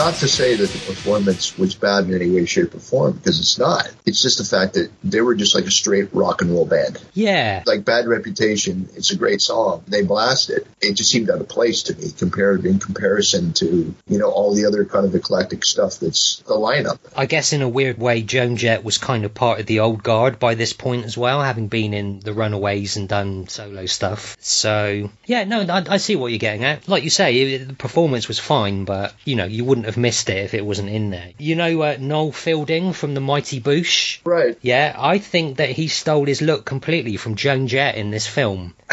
[0.00, 3.38] Not to say that the performance was bad in any way, shape, or form, because
[3.38, 3.92] it's not.
[4.06, 6.98] It's just the fact that they were just like a straight rock and roll band.
[7.12, 7.62] Yeah.
[7.66, 9.84] Like Bad Reputation, it's a great song.
[9.88, 10.66] They blasted.
[10.80, 14.28] It It just seemed out of place to me compared in comparison to, you know,
[14.28, 16.98] all the other kind of eclectic stuff that's the lineup.
[17.16, 20.02] I guess in a weird way, Joan Jett was kind of part of the old
[20.02, 24.36] guard by this point as well, having been in the Runaways and done solo stuff.
[24.40, 26.88] So, yeah, no, I, I see what you're getting at.
[26.88, 30.38] Like you say, the performance was fine, but, you know, you wouldn't have missed it
[30.38, 31.30] if it wasn't in there.
[31.38, 34.20] You know uh, Noel Fielding from the Mighty Boosh?
[34.24, 34.56] Right.
[34.62, 38.74] Yeah, I think that he stole his look completely from Joan Jett in this film.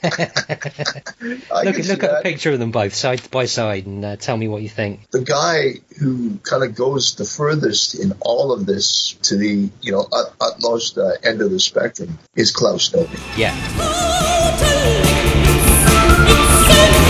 [0.02, 4.34] look at, look at a picture of them both side by side and uh, tell
[4.34, 5.10] me what you think.
[5.10, 9.92] The guy who kind of goes the furthest in all of this to the, you
[9.92, 13.38] know, ut- utmost uh, end of the spectrum is Klaus Nomi.
[13.38, 13.54] Yeah.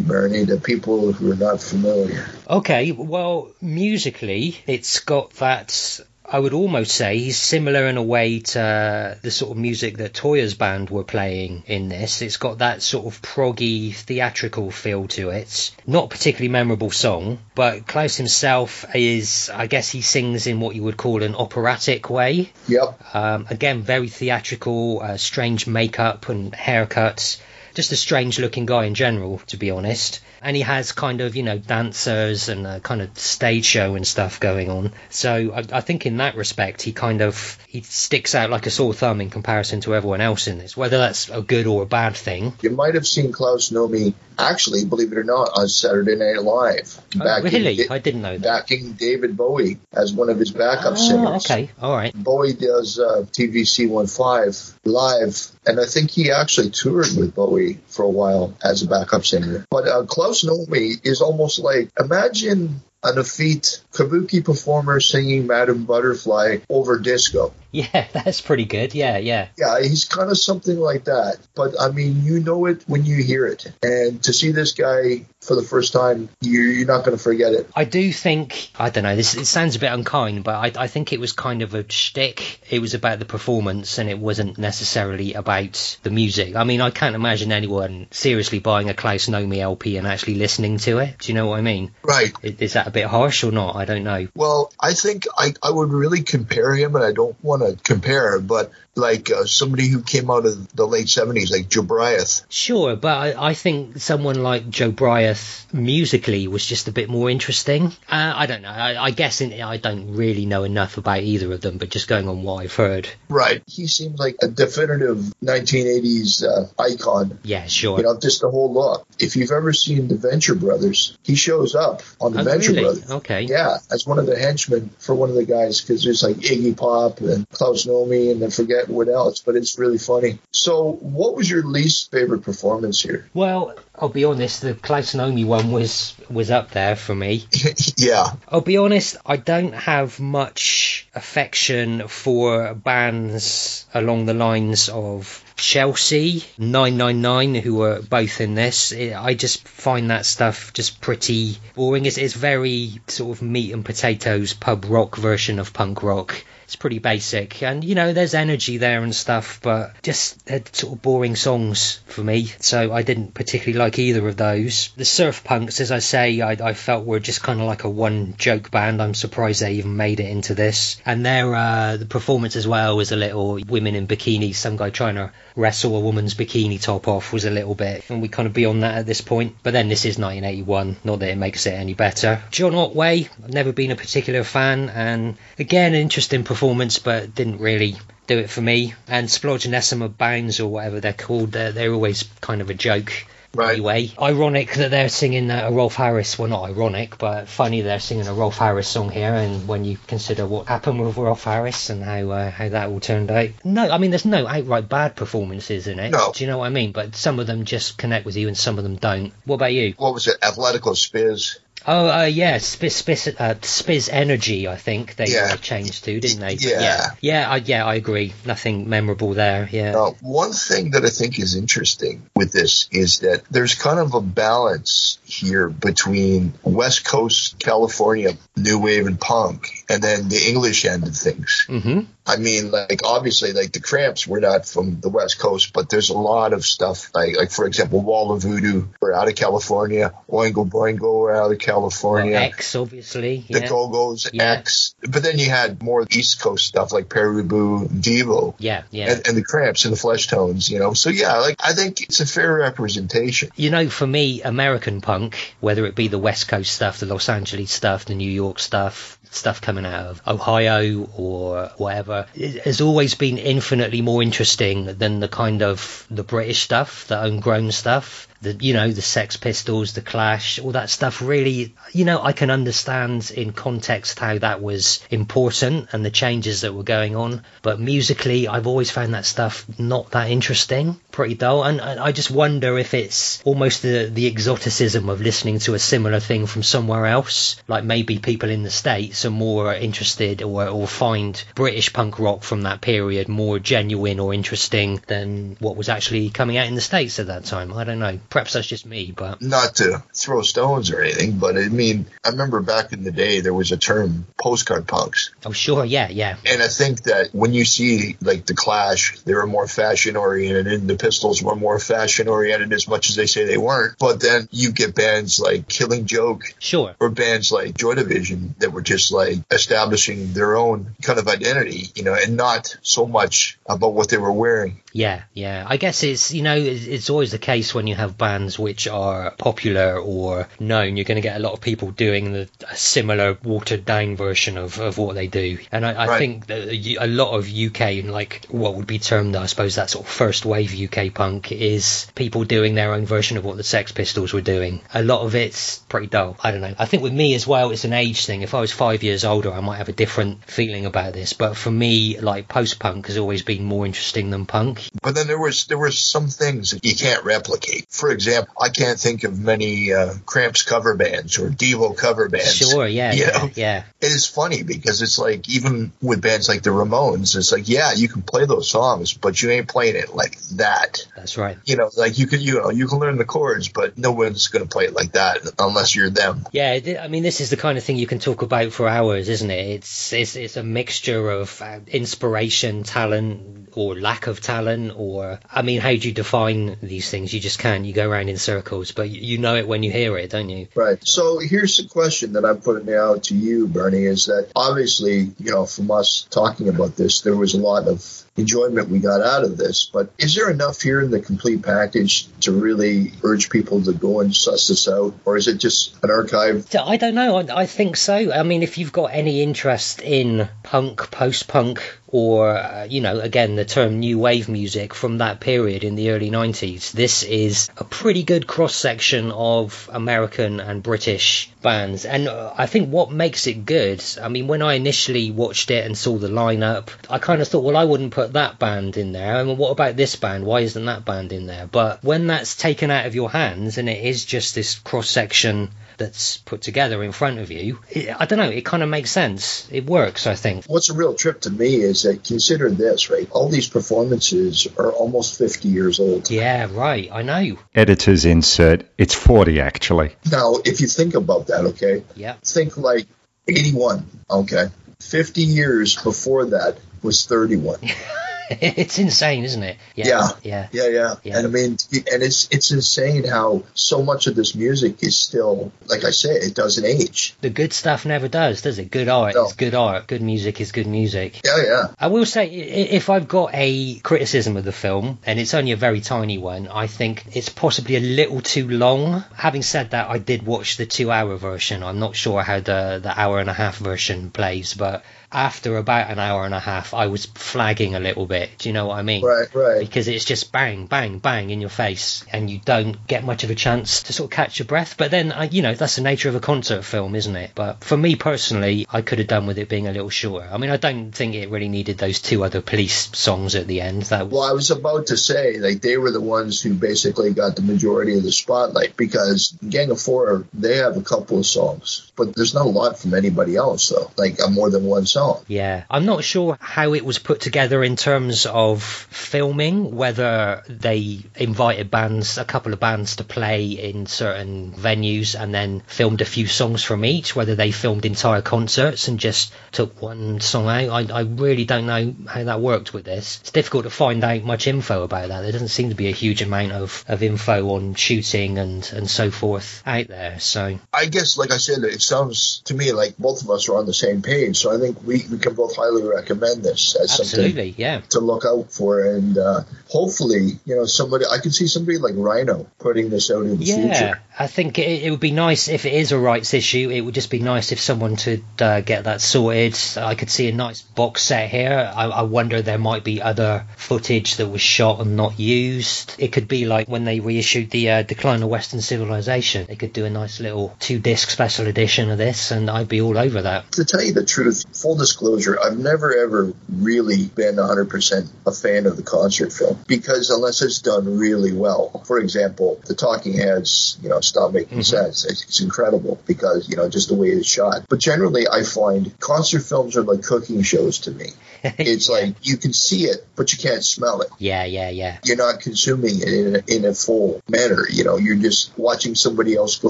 [0.01, 2.29] Bernie, to people who are not familiar?
[2.49, 5.99] Okay, well, musically, it's got that.
[6.33, 10.15] I would almost say he's similar in a way to the sort of music that
[10.15, 12.23] Toyah's band were playing in this.
[12.23, 15.69] It's got that sort of proggy, theatrical feel to it.
[15.85, 20.81] Not particularly memorable song, but Klaus himself is, I guess he sings in what you
[20.81, 22.51] would call an operatic way.
[22.67, 23.15] Yep.
[23.15, 27.37] Um, again, very theatrical, uh, strange makeup and haircuts.
[27.75, 30.19] Just a strange looking guy in general, to be honest.
[30.43, 34.05] And he has kind of, you know, dancers and a kind of stage show and
[34.05, 34.91] stuff going on.
[35.09, 38.69] So I, I think in that respect, he kind of he sticks out like a
[38.69, 40.75] sore thumb in comparison to everyone else in this.
[40.77, 42.53] Whether that's a good or a bad thing.
[42.61, 46.99] You might have seen Klaus Nomi, actually, believe it or not, on Saturday Night Live.
[47.19, 47.75] Oh, really?
[47.77, 48.67] Da- I didn't know that.
[48.67, 51.45] backing David Bowie as one of his backup Oh, singers.
[51.45, 52.13] okay, all right.
[52.13, 58.03] Bowie does uh, TVC 15 live, and I think he actually toured with Bowie for
[58.03, 59.65] a while as a backup singer.
[59.69, 66.57] But uh, Klaus Nomi is almost like imagine an effete kabuki performer singing Madame Butterfly
[66.69, 67.53] over disco.
[67.73, 68.93] Yeah, that's pretty good.
[68.93, 69.47] Yeah, yeah.
[69.57, 71.37] Yeah, he's kind of something like that.
[71.55, 73.65] But I mean, you know it when you hear it.
[73.81, 77.53] And to see this guy for the first time, you, you're not going to forget
[77.53, 77.67] it.
[77.75, 79.15] I do think I don't know.
[79.15, 81.83] This it sounds a bit unkind, but I, I think it was kind of a
[81.89, 82.59] shtick.
[82.69, 86.55] It was about the performance, and it wasn't necessarily about the music.
[86.55, 90.77] I mean, I can't imagine anyone seriously buying a Klaus Nomi LP and actually listening
[90.77, 91.17] to it.
[91.17, 91.91] Do you know what I mean?
[92.03, 92.33] Right.
[92.43, 93.75] Is that a bit harsh or not?
[93.83, 94.29] I don't know.
[94.33, 98.39] Well, I think I, I would really compare him, and I don't want to compare,
[98.39, 102.43] but like uh, somebody who came out of the late 70s, like Jobriath.
[102.49, 107.87] Sure, but I, I think someone like Jobriath musically was just a bit more interesting.
[108.09, 108.69] Uh, I don't know.
[108.69, 112.07] I, I guess in, I don't really know enough about either of them, but just
[112.07, 113.09] going on what I've heard.
[113.29, 113.63] Right.
[113.67, 117.39] He seems like a definitive 1980s uh, icon.
[117.43, 117.97] Yeah, sure.
[117.97, 119.07] You know, just the whole look.
[119.19, 122.83] If you've ever seen the Venture Brothers, he shows up on the Oh, Venture really?
[122.83, 123.11] Brothers.
[123.11, 123.41] Okay.
[123.43, 126.77] Yeah, as one of the henchmen for one of the guys, because there's like Iggy
[126.77, 130.39] Pop and Klaus Nomi and I forget what else, but it's really funny.
[130.51, 133.27] So, what was your least favorite performance here?
[133.33, 137.45] Well, I'll be honest, the Klaus Nomi one was was up there for me.
[137.95, 138.33] yeah.
[138.49, 146.43] I'll be honest, I don't have much affection for bands along the lines of Chelsea,
[146.57, 148.91] 999, who were both in this.
[148.91, 152.05] It, I just find that stuff just pretty boring.
[152.05, 156.43] It's, it's very sort of meat and potatoes pub rock version of punk rock.
[156.73, 160.93] it's pretty basic, and you know there's energy there and stuff, but just they're sort
[160.93, 162.45] of boring songs for me.
[162.59, 164.89] So I didn't particularly like either of those.
[164.95, 167.89] The Surf Punks, as I say, I, I felt were just kind of like a
[167.89, 169.01] one joke band.
[169.01, 172.97] I'm surprised they even made it into this, and their uh, the performance as well
[172.97, 177.07] was a little women in bikinis, some guy trying to wrestle a woman's bikini top
[177.07, 179.55] off was a little bit, and we kind of beyond that at this point.
[179.63, 182.41] But then this is 1981, not that it makes it any better.
[182.51, 187.59] John Otway, I've never been a particular fan, and again, an interesting performance, but didn't
[187.59, 187.95] really
[188.27, 188.93] do it for me.
[189.07, 193.25] And Splodgenessabounds, or whatever they're called, they're, they're always kind of a joke.
[193.55, 193.73] Right.
[193.73, 196.39] Anyway, ironic that they're singing a Rolf Harris.
[196.39, 199.33] Well, not ironic, but funny they're singing a Rolf Harris song here.
[199.33, 202.99] And when you consider what happened with Rolf Harris and how uh, how that all
[202.99, 206.09] turned out, no, I mean there's no outright bad performances in it.
[206.11, 206.31] No.
[206.33, 206.93] Do you know what I mean?
[206.93, 209.31] But some of them just connect with you, and some of them don't.
[209.45, 209.93] What about you?
[209.97, 210.41] What was it?
[210.41, 211.59] Athletico Spizz.
[211.85, 215.51] Oh, uh, yeah, Spizz, Spizz, uh, Spizzenergi, I think they Yeah.
[215.53, 216.53] uh, changed to, didn't they?
[216.53, 216.79] Yeah.
[216.81, 218.33] yeah, yeah, I, yeah, I agree.
[218.45, 219.67] Nothing memorable there.
[219.71, 219.91] Yeah.
[219.91, 224.13] Now, one thing that I think is interesting with this is that there's kind of
[224.13, 230.85] a balance here between West Coast California new wave and punk, and then the English
[230.85, 231.67] end of things.
[231.69, 232.01] Mm-hmm.
[232.25, 236.09] I mean, like obviously, like the Cramps were not from the West Coast, but there's
[236.09, 237.13] a lot of stuff.
[237.13, 240.13] Like, like for example, Wall of Voodoo were out of California.
[240.29, 242.33] Oingo Boingo were out of California.
[242.33, 243.45] Well, X, obviously.
[243.49, 243.67] the Yeah.
[243.67, 244.53] Go Go's, Yeah.
[244.53, 249.11] X, but then you had more East Coast stuff like Pere Ubu, Devo, yeah, yeah.
[249.11, 250.69] and, and the Cramps and the Fleshtones.
[250.71, 253.49] You know, so yeah, like I think it's a fair representation.
[253.57, 257.27] You know, for me, American punk, whether it be the West Coast stuff, the Los
[257.27, 262.27] Angeles stuff, the New York stuff, stuff coming out of Ohio or whatever,
[262.63, 267.71] has always been infinitely more interesting than the kind of the British stuff, the homegrown
[267.71, 268.27] stuff.
[268.43, 271.21] The, you know the Sex Pistols, the Clash, all that stuff.
[271.21, 276.61] Really, you know, I can understand in context how that was important and the changes
[276.61, 277.43] that were going on.
[277.61, 281.63] But musically, I've always found that stuff not that interesting, pretty dull.
[281.63, 286.19] And, I just wonder if it's almost the the exoticism of listening to a similar
[286.19, 287.55] thing from somewhere else.
[287.67, 292.43] Like maybe people in the states are more interested or or find British punk rock
[292.43, 296.81] from that period more genuine or interesting than what was actually coming out in the
[296.81, 297.73] states at that time.
[297.73, 298.19] I don't know.
[298.33, 302.29] Perhaps that's just me, but Not to throw stones or anything, but I mean, I
[302.29, 305.29] remember back in the day there was a term postcard punks.
[305.45, 306.37] oh sure, yeah, yeah.
[306.43, 310.65] And I think that when you see like the Clash, they were more fashion oriented,
[310.65, 313.99] and the Pistols were more fashion oriented as much as they say they weren't.
[313.99, 316.95] But then you get bands like Killing Joke, Sure.
[316.99, 321.91] or bands like Joy Division that were just like establishing their own kind of identity,
[321.93, 324.79] you know, and not so much about what they were wearing.
[324.93, 325.65] Yeah, yeah.
[325.67, 329.31] I guess it's you know it's, always the case when you have bands which are
[329.31, 333.37] popular or known, you're going to get a lot of people doing the a similar
[333.43, 335.57] watered down version of, of what they do.
[335.71, 336.17] And I, I Right.
[336.19, 336.67] think that
[337.01, 340.11] a lot of UK and like what would be termed, I suppose, that sort of
[340.11, 344.31] first wave UK punk is people doing their own version of what the Sex Pistols
[344.31, 344.81] were doing.
[344.93, 346.37] A lot of it's pretty dull.
[346.43, 346.75] I don't know.
[346.77, 348.43] I think with me as well, it's an age thing.
[348.43, 351.33] If I was five years older, I might have a different feeling about this.
[351.33, 354.82] But for me, like post punk has always been more interesting than punk.
[355.01, 357.85] But then there was there were some things that you can't replicate.
[357.89, 362.55] For example, I can't think of many uh, Cramps cover bands or Devo cover bands.
[362.55, 363.49] Sure, yeah, You yeah, know?
[363.55, 363.83] yeah.
[364.01, 367.93] It is funny because it's like even with bands like the Ramones, it's like yeah,
[367.93, 371.05] you can play those songs, but you ain't playing it like that.
[371.15, 371.57] That's right.
[371.65, 374.47] You know, like you can you know you can learn the chords, but no one's
[374.47, 376.45] going to play it like that unless you're them.
[376.51, 379.29] Yeah, I mean, this is the kind of thing you can talk about for hours,
[379.29, 379.67] isn't it?
[379.67, 385.61] It's it's, it's a mixture of uh, inspiration, talent, or lack of talent, or I
[385.61, 387.33] mean, how do you define these things?
[387.33, 387.85] You just can't.
[387.85, 390.67] You go around in circles, but you, know it when you hear it, don't you?
[390.75, 390.97] Right.
[391.05, 395.51] So here's the question that I'm putting out to you, Bernie, is that obviously, you
[395.51, 399.43] know, from us talking about this, there was a lot of enjoyment we got out
[399.43, 403.81] of this, but is there enough here in the complete package to really urge people
[403.83, 405.13] to go and suss this out?
[405.25, 406.67] Or is it just an archive?
[406.75, 407.37] I don't know.
[407.37, 408.31] I, I think so.
[408.31, 413.19] I mean, if you've got any interest in punk, post punk, or, uh, you know,
[413.19, 417.69] again, the term new wave music from that period in the early 90s, this is
[417.77, 422.05] a pretty good cross section of American and British bands.
[422.05, 425.85] And uh, I think what makes it good, I mean, when I initially watched it
[425.85, 429.13] and saw the lineup, I kind of thought, well, I wouldn't put that band in
[429.13, 429.37] there.
[429.37, 430.45] I mean, what about this band?
[430.45, 431.65] Why isn't that band in there?
[431.65, 435.71] But when that's taken out of your hands and it is just this cross section
[435.97, 439.11] that's put together in front of you, it, I don't know, it kind of makes
[439.11, 439.67] sense.
[439.71, 440.65] It works, I think.
[440.65, 443.29] What's a real trip to me is that consider this, right?
[443.31, 446.29] All these performances are almost 50 years old.
[446.29, 447.57] Yeah, right, I know.
[447.75, 448.85] Editor's insert.
[448.97, 450.15] It's 40 actually.
[450.31, 452.03] Now, if you think about that, okay?
[452.15, 452.35] Yeah.
[452.43, 453.07] Think like
[453.47, 454.67] 81, okay?
[454.99, 457.79] 50 years before that was 31.
[458.61, 459.77] it's insane, isn't it?
[459.95, 460.29] Yeah.
[460.43, 460.67] Yeah.
[460.71, 461.15] Yeah, yeah.
[461.23, 461.37] Yeah.
[461.37, 461.77] And I mean,
[462.11, 466.31] and it's it's insane how so much of this music is still, like I say,
[466.31, 467.35] it doesn't age.
[467.41, 468.91] The good stuff never does, does it?
[468.91, 469.45] Good art No.
[469.45, 470.07] is good art.
[470.07, 471.41] Good music is good music.
[471.43, 471.87] Yeah, yeah.
[471.99, 475.77] I will say, if I've got a criticism of the film, and it's only a
[475.77, 479.23] very tiny one, I think it's possibly a little too long.
[479.35, 481.83] Having said that, I did watch the two-hour version.
[481.83, 485.03] I'm not sure how the the hour and a half version plays, but
[485.33, 488.51] after about an hour and a half, I was flagging a little bit.
[488.59, 489.23] Do you know what I mean?
[489.23, 489.79] Right, right.
[489.79, 493.49] Because it's just bang, bang, bang in your face, and you don't get much of
[493.49, 494.95] a chance to sort of catch your breath.
[494.97, 497.51] But then, I, you know, that's the nature of a concert film, isn't it?
[497.55, 500.47] But for me personally, I could have done with it being a little shorter.
[500.51, 503.81] I mean, I don't think it really needed those two other police songs at the
[503.81, 504.03] end.
[504.03, 507.55] That Well, I was about to say, like, they were the ones who basically got
[507.55, 512.11] the majority of the spotlight because Gang of Four, they have a couple of songs,
[512.15, 515.22] but there's not a lot from anybody else, though, like more than one song.
[515.47, 521.19] Yeah, I'm not sure how it was put together in terms of filming, whether they
[521.35, 526.25] invited bands, a couple of bands to play in certain venues and then filmed a
[526.25, 531.11] few songs from each, whether they filmed entire concerts and just took one song out.
[531.11, 533.39] I, I really don't know how that worked with this.
[533.41, 535.41] It's difficult to find out much info about that.
[535.41, 539.09] There doesn't seem to be a huge amount of, of info on shooting and, and
[539.09, 540.79] so forth out there, so.
[540.93, 543.85] I guess, like I said, it sounds to me like both of us are on
[543.85, 547.73] the same page, so I think we, we can both highly recommend this as something
[547.77, 548.01] yeah.
[548.09, 552.13] to look out for, and uh, hopefully, you know, somebody I could see somebody like
[552.15, 554.21] Rhino putting this out in the Yeah, future.
[554.37, 556.89] I think it, it would be nice if it is a rights issue.
[556.89, 559.77] It would just be nice if someone could uh, get that sorted.
[559.95, 561.91] I could see a nice box set here.
[561.95, 566.15] I, I wonder there might be other footage that was shot and not used.
[566.17, 569.67] It could be like when they reissued the uh, Decline of Western Civilization.
[569.67, 573.01] They could do a nice little two disc special edition of this, and I'd be
[573.01, 573.71] all over that.
[573.73, 578.87] To tell you the truth, full disclosure, I've never ever really been 100% a fan
[578.87, 583.97] of the concert film because unless it's done really well, for example, the Talking Heads,
[584.01, 585.25] you know, stop making sense.
[585.25, 587.85] It's, it's incredible because, you know, just the way it's shot.
[587.89, 591.27] But generally, I find concert films are like cooking shows to me.
[591.77, 594.27] It's like you can see it, but you can't smell it.
[594.37, 595.19] Yeah, yeah, yeah.
[595.23, 597.87] You're not consuming it in a, in a full manner.
[597.89, 599.89] You know, you're just watching somebody else go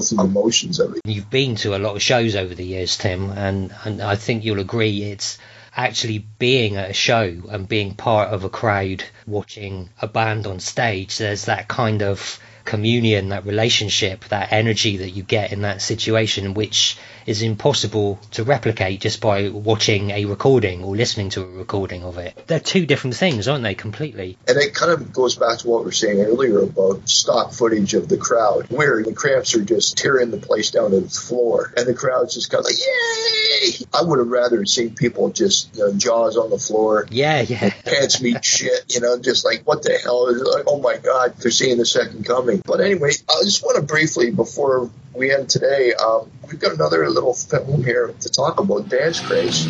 [0.00, 1.00] through the motions of it.
[1.04, 4.44] You've been to a lot of shows over the years, Tim, and, and I think
[4.44, 5.38] you'll agree it's
[5.76, 10.60] actually being at a show and being part of a crowd watching a band on
[10.60, 11.18] stage.
[11.18, 16.54] There's that kind of communion, that relationship, that energy that you get in that situation,
[16.54, 22.04] which is impossible to replicate just by watching a recording or listening to a recording
[22.04, 22.36] of it.
[22.46, 24.36] They're two different things, aren't they, completely?
[24.46, 27.94] And it kind of goes back to what we were saying earlier about stock footage
[27.94, 31.72] of the crowd, where the cramps are just tearing the place down to the floor,
[31.76, 33.86] and the crowd's just kind of like, yay!
[33.92, 37.70] I would have rather seen people just, you know, jaws on the floor, Yeah, yeah.
[37.84, 40.26] pants meet shit, you know, just like, what the hell?
[40.32, 42.62] Like, oh my God, they're seeing the second coming.
[42.64, 47.08] But anyway, I just want to briefly, before we end today, um, we've got another
[47.08, 49.66] little film here to talk about Dance Craze.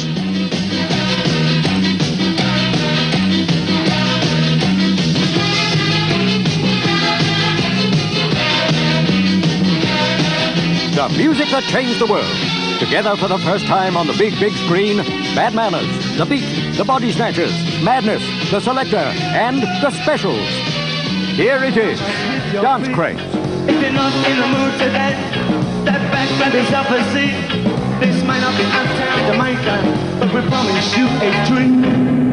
[10.94, 12.24] The music that changed the world.
[12.78, 14.98] Together for the first time on the big, big screen,
[15.34, 20.48] Bad Manners, The Beat, The Bodysnatchers, Madness, The Selecter, and The Specials.
[21.36, 21.98] Here it is,
[22.52, 23.33] Dance Craze.
[23.74, 25.18] If you're not in the mood to today,
[25.82, 27.34] step back, grab yourself a seat.
[27.98, 32.23] This might not be uptown Jamaica, but we promise you a treat.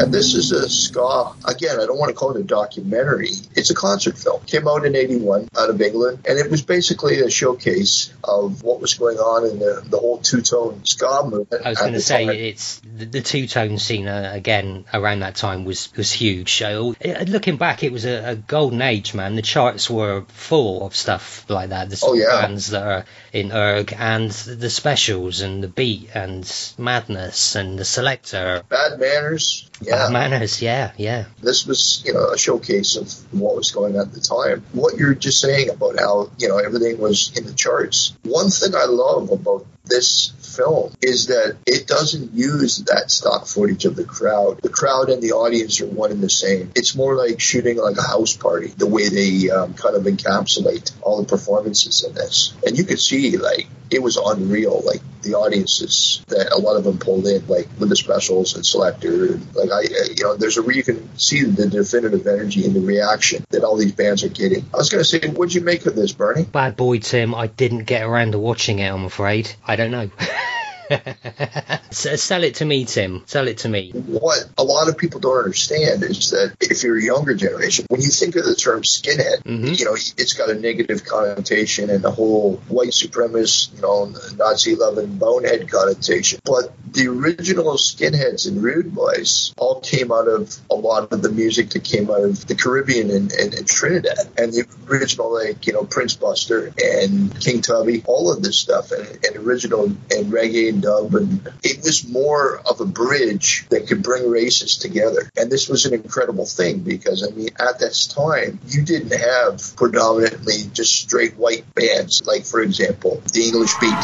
[0.00, 1.32] And this is a ska.
[1.44, 3.30] Again, I don't want to call it a documentary.
[3.56, 4.42] It's a concert film.
[4.46, 8.80] Came out in '81 out of England, and it was basically a showcase of what
[8.80, 11.64] was going on in the, the whole two-tone ska movement.
[11.66, 12.36] I was going to say time.
[12.36, 16.54] it's the, the two tone scene uh, again around that time was was huge.
[16.54, 19.34] So uh, looking back, it was a, a golden age, man.
[19.34, 21.90] The charts were full of stuff like that.
[21.90, 22.40] The Oh, yeah.
[22.42, 27.84] bands that are in Urgh and the specials and the beat and madness and the
[27.84, 28.68] selecter.
[28.68, 29.68] Bad manners.
[29.80, 30.08] Yeah.
[30.08, 31.26] Bad manners, yeah, yeah.
[31.40, 34.64] this was, you know, a showcase of what was going on at the time.
[34.72, 38.16] What you're just saying about how, you know, everything was in the charts.
[38.24, 43.84] One thing I love about this film is that it doesn't use that stock footage
[43.84, 44.60] of the crowd.
[44.62, 46.72] The crowd and the audience are one and the same.
[46.74, 50.92] It's more like shooting like a house party, the way they um, kind of encapsulate
[51.02, 52.54] all the performances in this.
[52.66, 54.82] And you can see, like, it was unreal.
[54.84, 58.64] Like, the audiences that a lot of them pulled in, like with the specials and
[58.64, 59.32] selecter.
[59.32, 62.74] And, like, I, you know, there's a where you can see the definitive energy and
[62.74, 64.64] the reaction that all these bands are getting.
[64.72, 66.44] I was going to say, what'd you make of this, Bernie?
[66.44, 69.50] Bad boy Tim, I didn't get around to watching it, I'm afraid.
[69.66, 70.10] I don't know.
[71.90, 73.22] Sell it to me, Tim.
[73.26, 73.90] Sell it to me.
[73.92, 78.00] What a lot of people don't understand is that if you're a younger generation, when
[78.00, 79.72] you think of the term skinhead, mm-hmm.
[79.74, 84.74] you know, it's got a negative connotation and the whole white supremacist, you know, Nazi
[84.74, 86.40] loving bonehead connotation.
[86.44, 91.30] But the original skinheads and rude boys all came out of a lot of the
[91.30, 94.18] music that came out of the Caribbean and, and, and Trinidad.
[94.36, 98.92] And the original, like, you know, Prince Buster and King Tubby, all of this stuff,
[98.92, 101.14] and, and original and reggae dub.
[101.14, 105.30] And it was more of a bridge that could bring races together.
[105.36, 109.76] And this was an incredible thing because, I mean, at this time, you didn't have
[109.76, 113.94] predominantly just straight white bands, like, for example, the English Beat.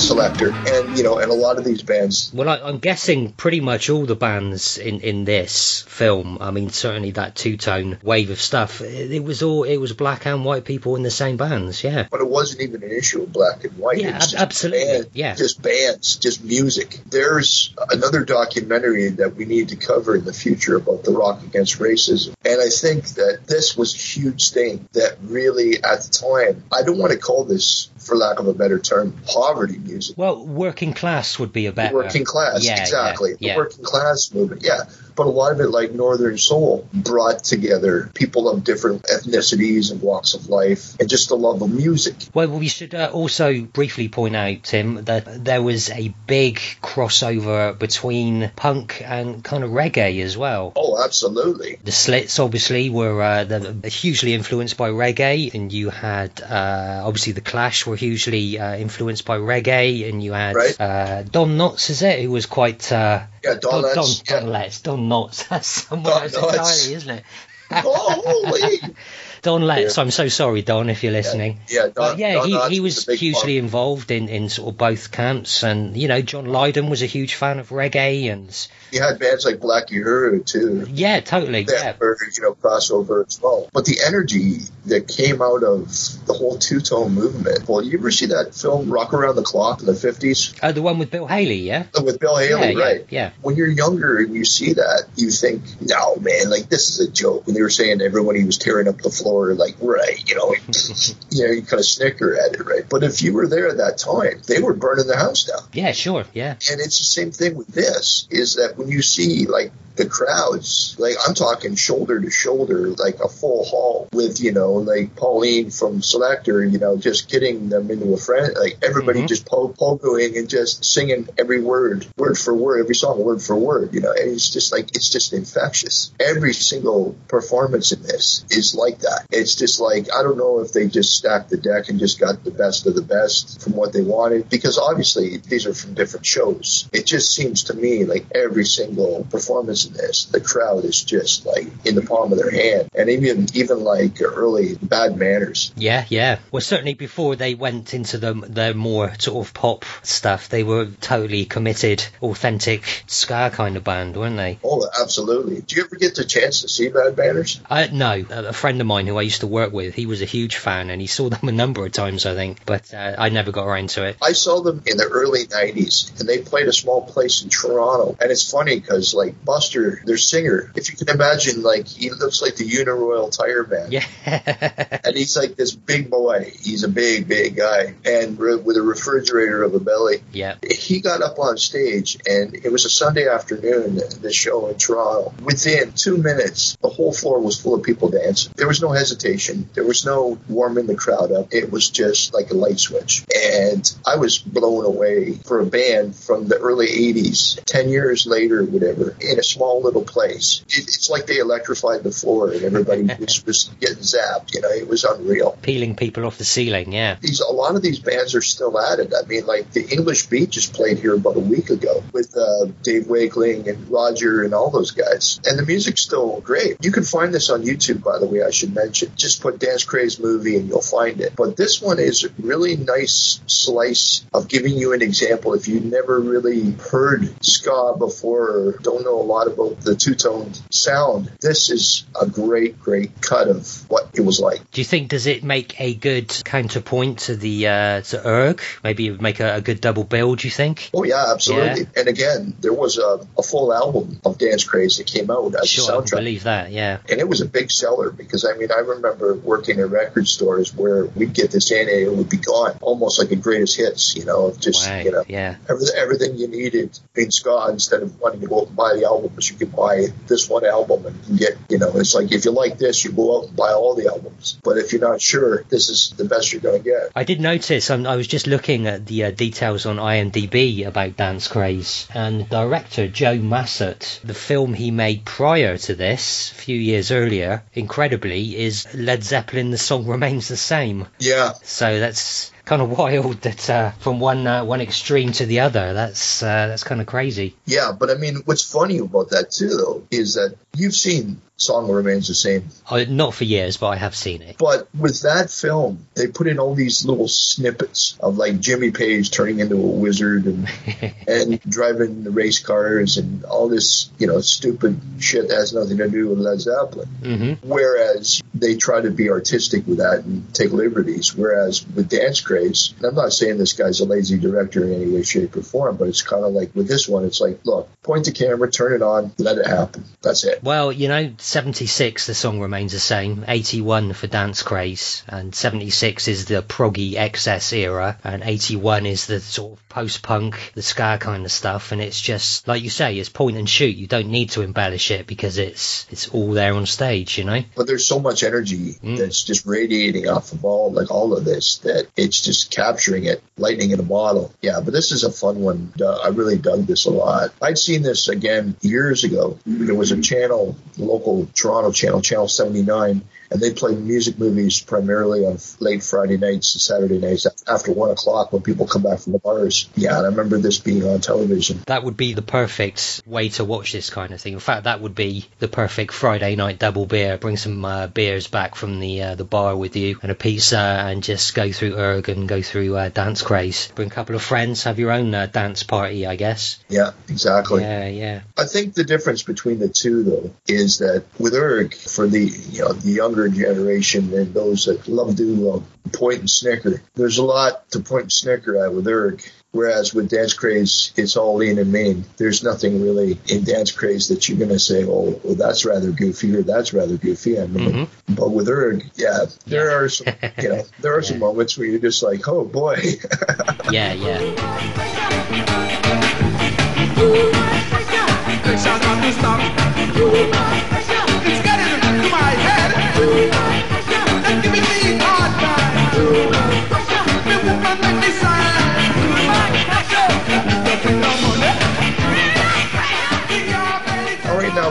[0.00, 2.32] And Selecter, and you know, and a lot of these bands.
[2.32, 6.38] Well, I, I'm guessing pretty much all the bands in, in this film.
[6.40, 8.80] I mean, certainly that two tone wave of stuff.
[8.80, 11.84] It, it was all it was black and white people in the same bands.
[11.84, 12.06] Yeah.
[12.10, 13.98] But it wasn't even an issue of black and white.
[13.98, 15.34] Yeah, ab- absolutely, band- yeah.
[15.34, 16.98] just bands, just music.
[17.06, 21.78] There's another documentary that we need to cover in the future about the rock against
[21.78, 26.64] racism, and I think that this was a huge thing that really, at the time,
[26.72, 30.16] I don't want to call this, for lack of a better term, poverty music.
[30.18, 31.94] Well, working class would be a better.
[31.94, 33.34] working class, Yeah, yeah, exactly.
[33.38, 33.54] yeah.
[33.54, 34.84] The working class movement, yeah.
[35.20, 40.00] But a lot of it, like Northern Soul, brought together people of different ethnicities and
[40.00, 42.14] walks of life, and just the love of music.
[42.32, 47.78] Well, we should uh, also briefly point out, Tim, that there was a big crossover
[47.78, 50.72] between punk and kind of reggae as well.
[50.74, 51.78] Oh, absolutely.
[51.84, 57.42] The Slits obviously were uh, hugely influenced by reggae, and you had uh, obviously the
[57.42, 60.80] Clash were hugely uh, influenced by reggae, and you had Right.
[60.80, 62.22] uh, Don Knotts, is it?
[62.22, 65.48] Who was quite uh, Yeah, Don Don, Don, Don Letts, Don Knotts.
[65.48, 67.24] That's somewhere else entirely, isn't it?
[67.72, 68.80] Holy!
[69.42, 71.60] Don Letts, I'm so sorry, Don, if you're listening.
[71.68, 73.64] Yeah, Don, But yeah, Don he, he was was a big hugely part.
[73.64, 77.34] involved in, in sort of both camps, and you know, John Lydon was a huge
[77.34, 78.50] fan of reggae, and
[78.90, 80.86] he had bands like Black Uhuru too.
[80.90, 83.68] yeah, totally, yeah, That were, you know, crossover as well.
[83.72, 85.88] But the energy that came out of
[86.26, 87.68] the whole two tone movement.
[87.68, 90.54] Well, you ever see that film Rock Around the Clock in the fifties?
[90.62, 93.06] Oh, the one with Bill Haley, yeah, With Bill Haley, Yeah, yeah, right?
[93.10, 93.30] yeah.
[93.42, 97.10] When you're younger and you see that, you think, no, man, like this is a
[97.10, 97.46] joke.
[97.46, 100.54] When they were saying everyone he was tearing up the floor, like, right, you know,
[101.30, 102.88] you know, you kind of snicker at it, right?
[102.88, 105.60] But if you were there at that time, they were burning the house down.
[105.72, 109.46] yeah, sure, yeah, And it's the same thing with this, is that when you see
[109.46, 114.52] like the crowds, like I'm talking shoulder to shoulder, like a full hall with, you
[114.52, 119.22] know, like Pauline from Selecter, you know, just getting them into a friend, like everybody
[119.22, 119.28] Mhm.
[119.28, 123.56] just po- pogoing and just singing every word, word for word, every song, word for
[123.56, 126.10] word, you know, and it's just like, it's just infectious.
[126.20, 129.26] Every single performance in this is like that.
[129.30, 132.44] It's just like, I don't know if they just stacked the deck and just got
[132.44, 136.26] the best of the best from what they wanted, because obviously these are from different
[136.26, 136.88] shows.
[136.92, 141.46] It just seems to me like every single performance in this, the crowd is just
[141.46, 142.88] like in the palm of their hand.
[142.94, 145.72] And even, even like early bad manners.
[145.76, 146.38] yeah, yeah.
[146.50, 150.86] Well, certainly before they went into the the more sort of pop stuff, they were
[151.00, 154.58] totally committed, authentic ska kind of band, weren't they?
[154.64, 155.60] Oh, absolutely.
[155.60, 157.60] Do you ever get the chance to see bad manners?
[157.70, 160.22] Uh, no, a a friend of mine who I used to work with, he was
[160.22, 163.14] a huge fan, and he saw them a number of times, I think, but uh,
[163.16, 164.16] I never got around to it.
[164.20, 168.16] I saw them in the early 90s and they played a small place in Toronto.
[168.20, 172.42] And it's funny because, like, Buster, their singer, if you can imagine, like, he looks
[172.42, 173.92] like the Uniroyal Tire Man.
[173.92, 174.06] Yeah.
[175.04, 176.52] and he's like this big boy.
[176.60, 177.94] He's a big, big guy.
[178.04, 180.22] And re- with a refrigerator of a belly.
[180.32, 180.56] yeah.
[180.70, 185.32] He got up on stage and it was a Sunday afternoon, the show in Toronto.
[185.42, 188.52] Within two minutes, the whole floor was full of people dancing.
[188.56, 189.68] There was no hesitation.
[189.74, 191.52] There was no warming the crowd up.
[191.52, 193.24] It was just like a light switch.
[193.34, 198.64] And I was blown away for a band from the early 80s, 10 years later,
[198.64, 200.64] whatever, in a small little place.
[200.68, 204.54] It, it's like they electrified the floor and everybody was, was getting zapped.
[204.54, 207.16] You know, it was unreal Peeling people off the ceiling, yeah.
[207.20, 209.12] these a lot of these bands are still at it.
[209.12, 212.66] I mean, like the English Beat just played here about a week ago with uh,
[212.82, 216.82] Dave Wakeling and Roger and all those guys, and the music's still great.
[216.82, 218.42] You can find this on YouTube, by the way.
[218.42, 219.12] I should mention.
[219.16, 221.34] Just put Dance Craze movie and you'll find it.
[221.36, 225.80] But this one is a really nice slice of giving you an example if you
[225.80, 231.30] never really heard ska before or don't know a lot about the two tone sound,
[231.40, 234.58] this is a great, great cut of what it was like.
[234.70, 238.60] Do you think does it make a good counterpoint to the uh, to Urgh?
[238.84, 240.34] Maybe it would make a, a good double bill.
[240.36, 240.90] Do you think?
[240.94, 241.82] Oh yeah, absolutely.
[241.82, 241.86] Yeah.
[241.96, 245.68] And again, there was a, a full album of Dance Craze that came out as
[245.68, 246.10] Sure, a I soundtrack.
[246.16, 246.70] believe that.
[246.70, 246.98] Yeah.
[247.08, 250.74] and it was a big seller because I mean I remember working in record stores
[250.74, 254.14] where we'd get this in and it would be gone, almost like a greatest hits,
[254.16, 255.56] you know, just Wow, you know yeah.
[255.68, 259.04] everything, everything you needed in ska instead of wanting to go out and buy the
[259.40, 262.44] albums, you could buy this one album and you get you know it's like if
[262.44, 265.20] you like this, you go out and buy all the albums, but if you're not
[265.20, 267.10] sure, this is the best you're going to get.
[267.16, 271.16] I did notice, um, I was just looking at the uh, details on IMDb about
[271.16, 276.76] Dance Craze, and director Joe Massot, the film he made prior to this, a few
[276.76, 281.06] years earlier, incredibly, is Led Zeppelin The Song Remains the Same.
[281.18, 285.60] Yeah, So that's kind of wild that uh, from one uh, one extreme to the
[285.60, 287.56] other, that's uh, that's kind of crazy.
[287.66, 291.90] yeah, but I mean, what's funny about that too, though, is that you've seen "Song
[291.90, 294.56] Remains the Same." Uh, not for years, but I have seen it.
[294.58, 299.30] But with that film, they put in all these little snippets of like Jimmy Page
[299.30, 300.68] turning into a wizard and
[301.28, 305.98] and driving the race cars and all this, you know, stupid shit that has nothing
[305.98, 307.08] to do with Led Zeppelin.
[307.22, 307.68] Mm-hmm.
[307.68, 311.34] Whereas they try to be artistic with that and take liberties.
[311.34, 315.22] Whereas with Dance Craze, I'm not saying this guy's a lazy director in any way,
[315.22, 318.24] shape, or form, but it's kind of like with this one, it's like, look, point
[318.24, 320.04] the camera, turn it on, let it happen.
[320.22, 320.62] That's it.
[320.62, 323.44] Well, you know, 76, the song remains the same.
[323.48, 325.24] 81 for Dance Craze.
[325.26, 328.18] And 76 is the proggy excess era.
[328.22, 331.90] And 81 is the sort of post-punk, the ska kind of stuff.
[331.90, 333.96] And it's just, like you say, it's point and shoot.
[333.96, 337.62] You don't need to embellish it because it's, it's all there on stage, you know?
[337.74, 339.16] but there's so much energy mm.
[339.16, 343.42] that's just radiating off of all like all of this that it's just capturing it
[343.56, 345.90] lightning in a bottle yeah but this is a fun one
[346.22, 350.20] i really dug this a lot i'd seen this again years ago there was a
[350.20, 356.36] channel local toronto channel channel 79 and they play music movies primarily on late Friday
[356.36, 359.88] nights and Saturday nights after one o'clock when people come back from the bars.
[359.96, 361.80] Yeah, and I remember this being on television.
[361.86, 364.52] That would be the perfect way to watch this kind of thing.
[364.52, 367.38] In fact, that would be the perfect Friday night double beer.
[367.38, 370.78] Bring some uh, beers back from the uh, the bar with you and a pizza,
[370.78, 373.90] and just go through Urgh and go through uh, Dance Craze.
[373.94, 376.78] Bring a couple of friends, have your own uh, dance party, I guess.
[376.88, 377.82] Yeah, exactly.
[377.82, 378.40] Yeah, yeah.
[378.56, 382.82] I think the difference between the two, though, is that with Urgh, for the you
[382.82, 385.80] know the younger generation and those that love to uh,
[386.12, 389.48] point and snicker, there's a lot to point and snicker at with Urgh.
[389.72, 392.24] Whereas with Dance Craze, it's all lean and mean.
[392.38, 396.10] There's nothing really in Dance Craze that you're going to say, oh, well, that's rather
[396.10, 397.60] goofy or that's rather goofy.
[397.60, 401.78] I mean, but with Urgh, yeah, there are some, you know, there are some moments
[401.78, 403.00] where you're just like, oh boy.
[403.92, 404.40] yeah, yeah.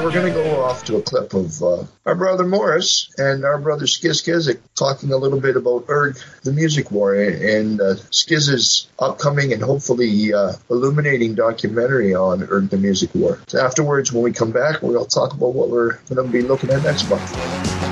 [0.09, 3.59] We're going to go off to a clip of uh, our brother Morris and our
[3.59, 8.87] brother Skizz Cyzyk talking a little bit about Urgh, the music war, and uh, Skizz's
[8.97, 13.39] upcoming and hopefully uh, illuminating documentary on Urgh, the music war.
[13.49, 16.71] So afterwards, when we come back, we'll talk about what we're going to be looking
[16.71, 17.88] at next month.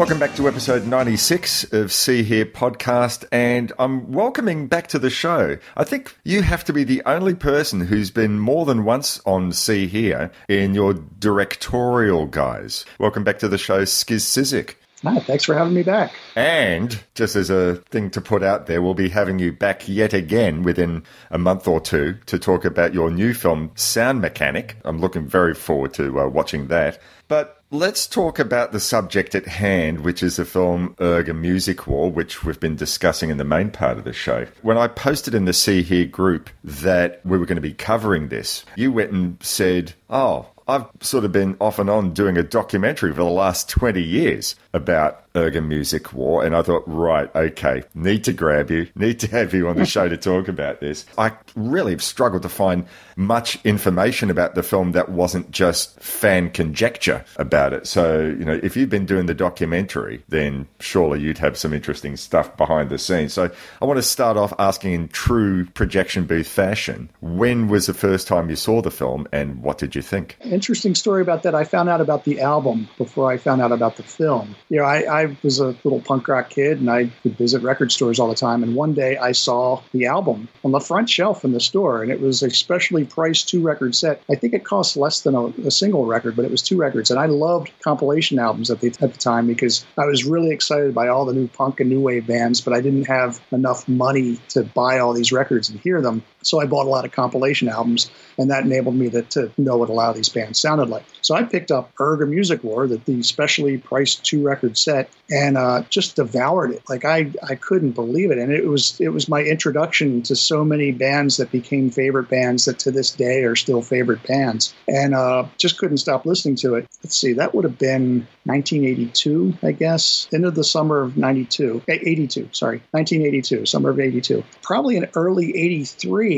[0.00, 5.10] Welcome back to episode 96 of See Hear podcast, and I'm welcoming back to the
[5.10, 5.58] show.
[5.76, 9.52] I think you have to be the only person who's been more than once on
[9.52, 12.86] See Hear in your directorial guys.
[12.98, 14.76] Welcome back to the show, Skizz Cyzyk.
[15.02, 16.12] Hi, thanks for having me back.
[16.36, 20.12] And just as a thing to put out there, we'll be having you back yet
[20.12, 24.76] again within a month or two to talk about your new film, Sound Mechanic.
[24.84, 27.00] I'm looking very forward to uh, watching that.
[27.28, 31.86] But let's talk about the subject at hand, which is the film Urgh A Music
[31.86, 34.46] War, which we've been discussing in the main part of the show.
[34.60, 38.28] When I posted in the See Hear group that we were going to be covering
[38.28, 42.42] this, you went and said, Oh, I've sort of been off and on doing a
[42.42, 47.34] documentary for the last 20 years about Urgh A Music War, and I thought, right,
[47.34, 50.80] okay, need to grab you, need to have you on the show to talk about
[50.80, 51.06] this.
[51.16, 57.24] I really struggled to find much information about the film that wasn't just fan conjecture
[57.36, 57.86] about it.
[57.86, 62.16] So, you know, if you've been doing the documentary, then surely you'd have some interesting
[62.16, 63.32] stuff behind the scenes.
[63.32, 63.50] So
[63.80, 68.26] I want to start off asking in true projection booth fashion, when was the first
[68.26, 70.36] time you saw the film and what did you think?
[70.42, 71.54] Interesting story about that.
[71.54, 74.56] I found out about the album before I found out about the film.
[74.68, 77.92] You know, I, I was a little punk rock kid and I would visit record
[77.92, 78.62] stores all the time.
[78.62, 82.10] And one day I saw the album on the front shelf in the store and
[82.10, 84.22] it was a specially priced two record set.
[84.30, 87.10] I think it cost less than a, a, single record, but it was two records.
[87.10, 90.94] And I loved compilation albums at the, at the time because I was really excited
[90.94, 94.38] by all the new punk and new wave bands, but I didn't have enough money
[94.50, 96.22] to buy all these records and hear them.
[96.42, 99.76] So I bought a lot of compilation albums, and that enabled me to, to know
[99.76, 101.04] what a lot of these bands sounded like.
[101.22, 105.10] So I picked up Urgh A Music War, the, the specially priced two record set,
[105.30, 106.82] and uh, just devoured it.
[106.88, 110.64] Like I, I couldn't believe it, and it was it was my introduction to so
[110.64, 115.14] many bands that became favorite bands that to this day are still favorite bands, and
[115.14, 116.86] uh, just couldn't stop listening to it.
[117.04, 122.48] Let's see, that would have been 1982, I guess, into the summer of 92, 82,
[122.52, 124.42] sorry, 1982, summer of 82.
[124.62, 126.29] Probably in early 83,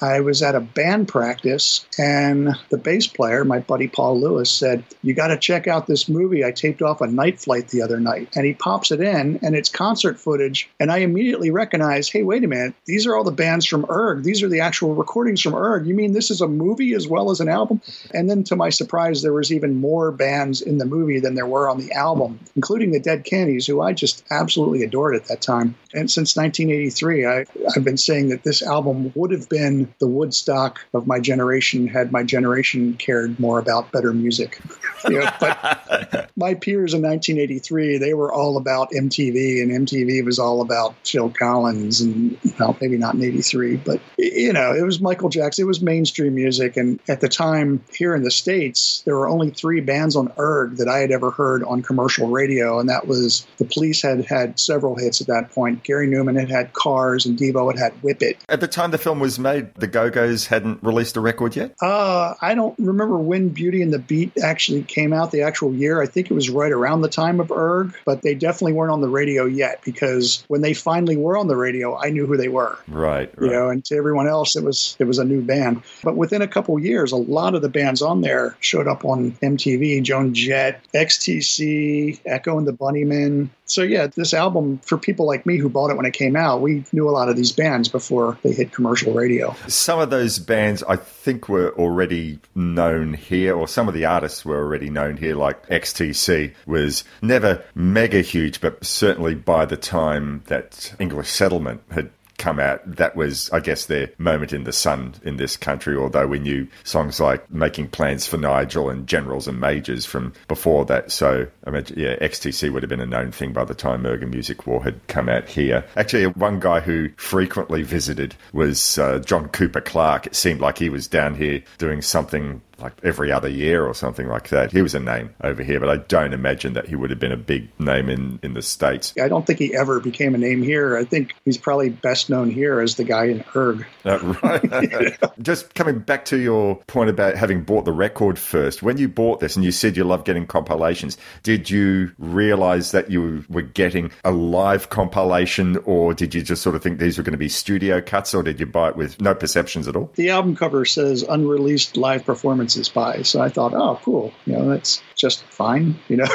[0.00, 4.84] I was at a band practice, and the bass player, my buddy Paul Lewis, said,
[5.02, 7.98] You got to check out this movie I taped off a night flight the other
[7.98, 8.28] night.
[8.36, 10.70] And he pops it in, and it's concert footage.
[10.78, 14.22] And I immediately recognize, Hey, wait a minute, these are all the bands from Urgh.
[14.22, 15.86] These are the actual recordings from Urgh.
[15.86, 17.80] You mean this is a movie as well as an album?
[18.14, 21.46] And then to my surprise, there was even more bands in the movie than there
[21.46, 25.42] were on the album, including the Dead Kennedys, who I just absolutely adored at that
[25.42, 25.74] time.
[25.92, 30.80] And since 1983, I, I've been saying that this album would have been the Woodstock
[30.94, 34.60] of my generation had my generation cared more about better music.
[35.08, 40.38] You know, but my peers in 1983, they were all about MTV, and MTV was
[40.38, 45.00] all about Phil Collins, and well, maybe not in '83, but you know, it was
[45.00, 45.64] Michael Jackson.
[45.64, 49.50] It was mainstream music, and at the time here in the states, there were only
[49.50, 53.46] three bands on Urgh that I had ever heard on commercial radio, and that was
[53.58, 55.82] the Police had had several hits at that point.
[55.82, 58.38] Gary Numan had had Cars, and Devo had had Whip It.
[58.48, 61.74] At the time the film was made, the Go Go's hadn't released a record yet.
[61.80, 66.02] Uh, I don't remember when Beauty and the Beat actually came out, the actual year.
[66.02, 69.00] I think it was right around the time of Urgh, but they definitely weren't on
[69.00, 72.48] the radio yet because when they finally were on the radio, I knew who they
[72.48, 72.78] were.
[72.88, 73.46] Right, right.
[73.46, 75.82] You know, and to everyone else, it was it was a new band.
[76.02, 79.32] But within a couple years, a lot of the bands on there showed up on
[79.42, 80.02] MTV.
[80.02, 83.48] Joan Jett, XTC, Echo and the Bunnymen.
[83.66, 86.60] So yeah, this album for people like me who bought it when it came out,
[86.60, 89.54] we knew a lot of these bands before they hit commercial radio.
[89.68, 94.44] Some of those bands I think were already known here, or some of the artists
[94.44, 100.42] were already known here, like XTC was never mega huge, but certainly by the time
[100.46, 102.10] that English Settlement had
[102.40, 105.96] come out, that was, I guess, their moment in the sun in this country.
[105.96, 110.84] Although we knew songs like Making Plans for Nigel and Generals and Majors from before
[110.86, 111.12] that.
[111.12, 114.22] So, I mean, yeah, XTC would have been a known thing by the time Urgh
[114.22, 115.84] A Music War had come out here.
[115.96, 120.26] Actually, one guy who frequently visited was uh, John Cooper Clarke.
[120.26, 124.28] It seemed like he was down here doing something like every other year or something
[124.28, 124.72] like that.
[124.72, 127.32] He was a name over here, but I don't imagine that he would have been
[127.32, 129.14] a big name in, in the States.
[129.20, 130.96] I don't think he ever became a name here.
[130.96, 133.84] I think he's probably best known here as the guy in Urgh.
[134.04, 135.32] Uh, right.
[135.42, 139.40] Just coming back to your point about having bought the record first, when you bought
[139.40, 144.10] this and you said you love getting compilations, did you realize that you were getting
[144.24, 147.48] a live compilation or did you just sort of think these were going to be
[147.48, 150.10] studio cuts or did you buy it with no perceptions at all?
[150.14, 153.22] The album cover says unreleased live performance by.
[153.22, 154.32] So I thought, oh, cool.
[154.46, 155.98] You know, that's just fine.
[156.10, 156.26] You know,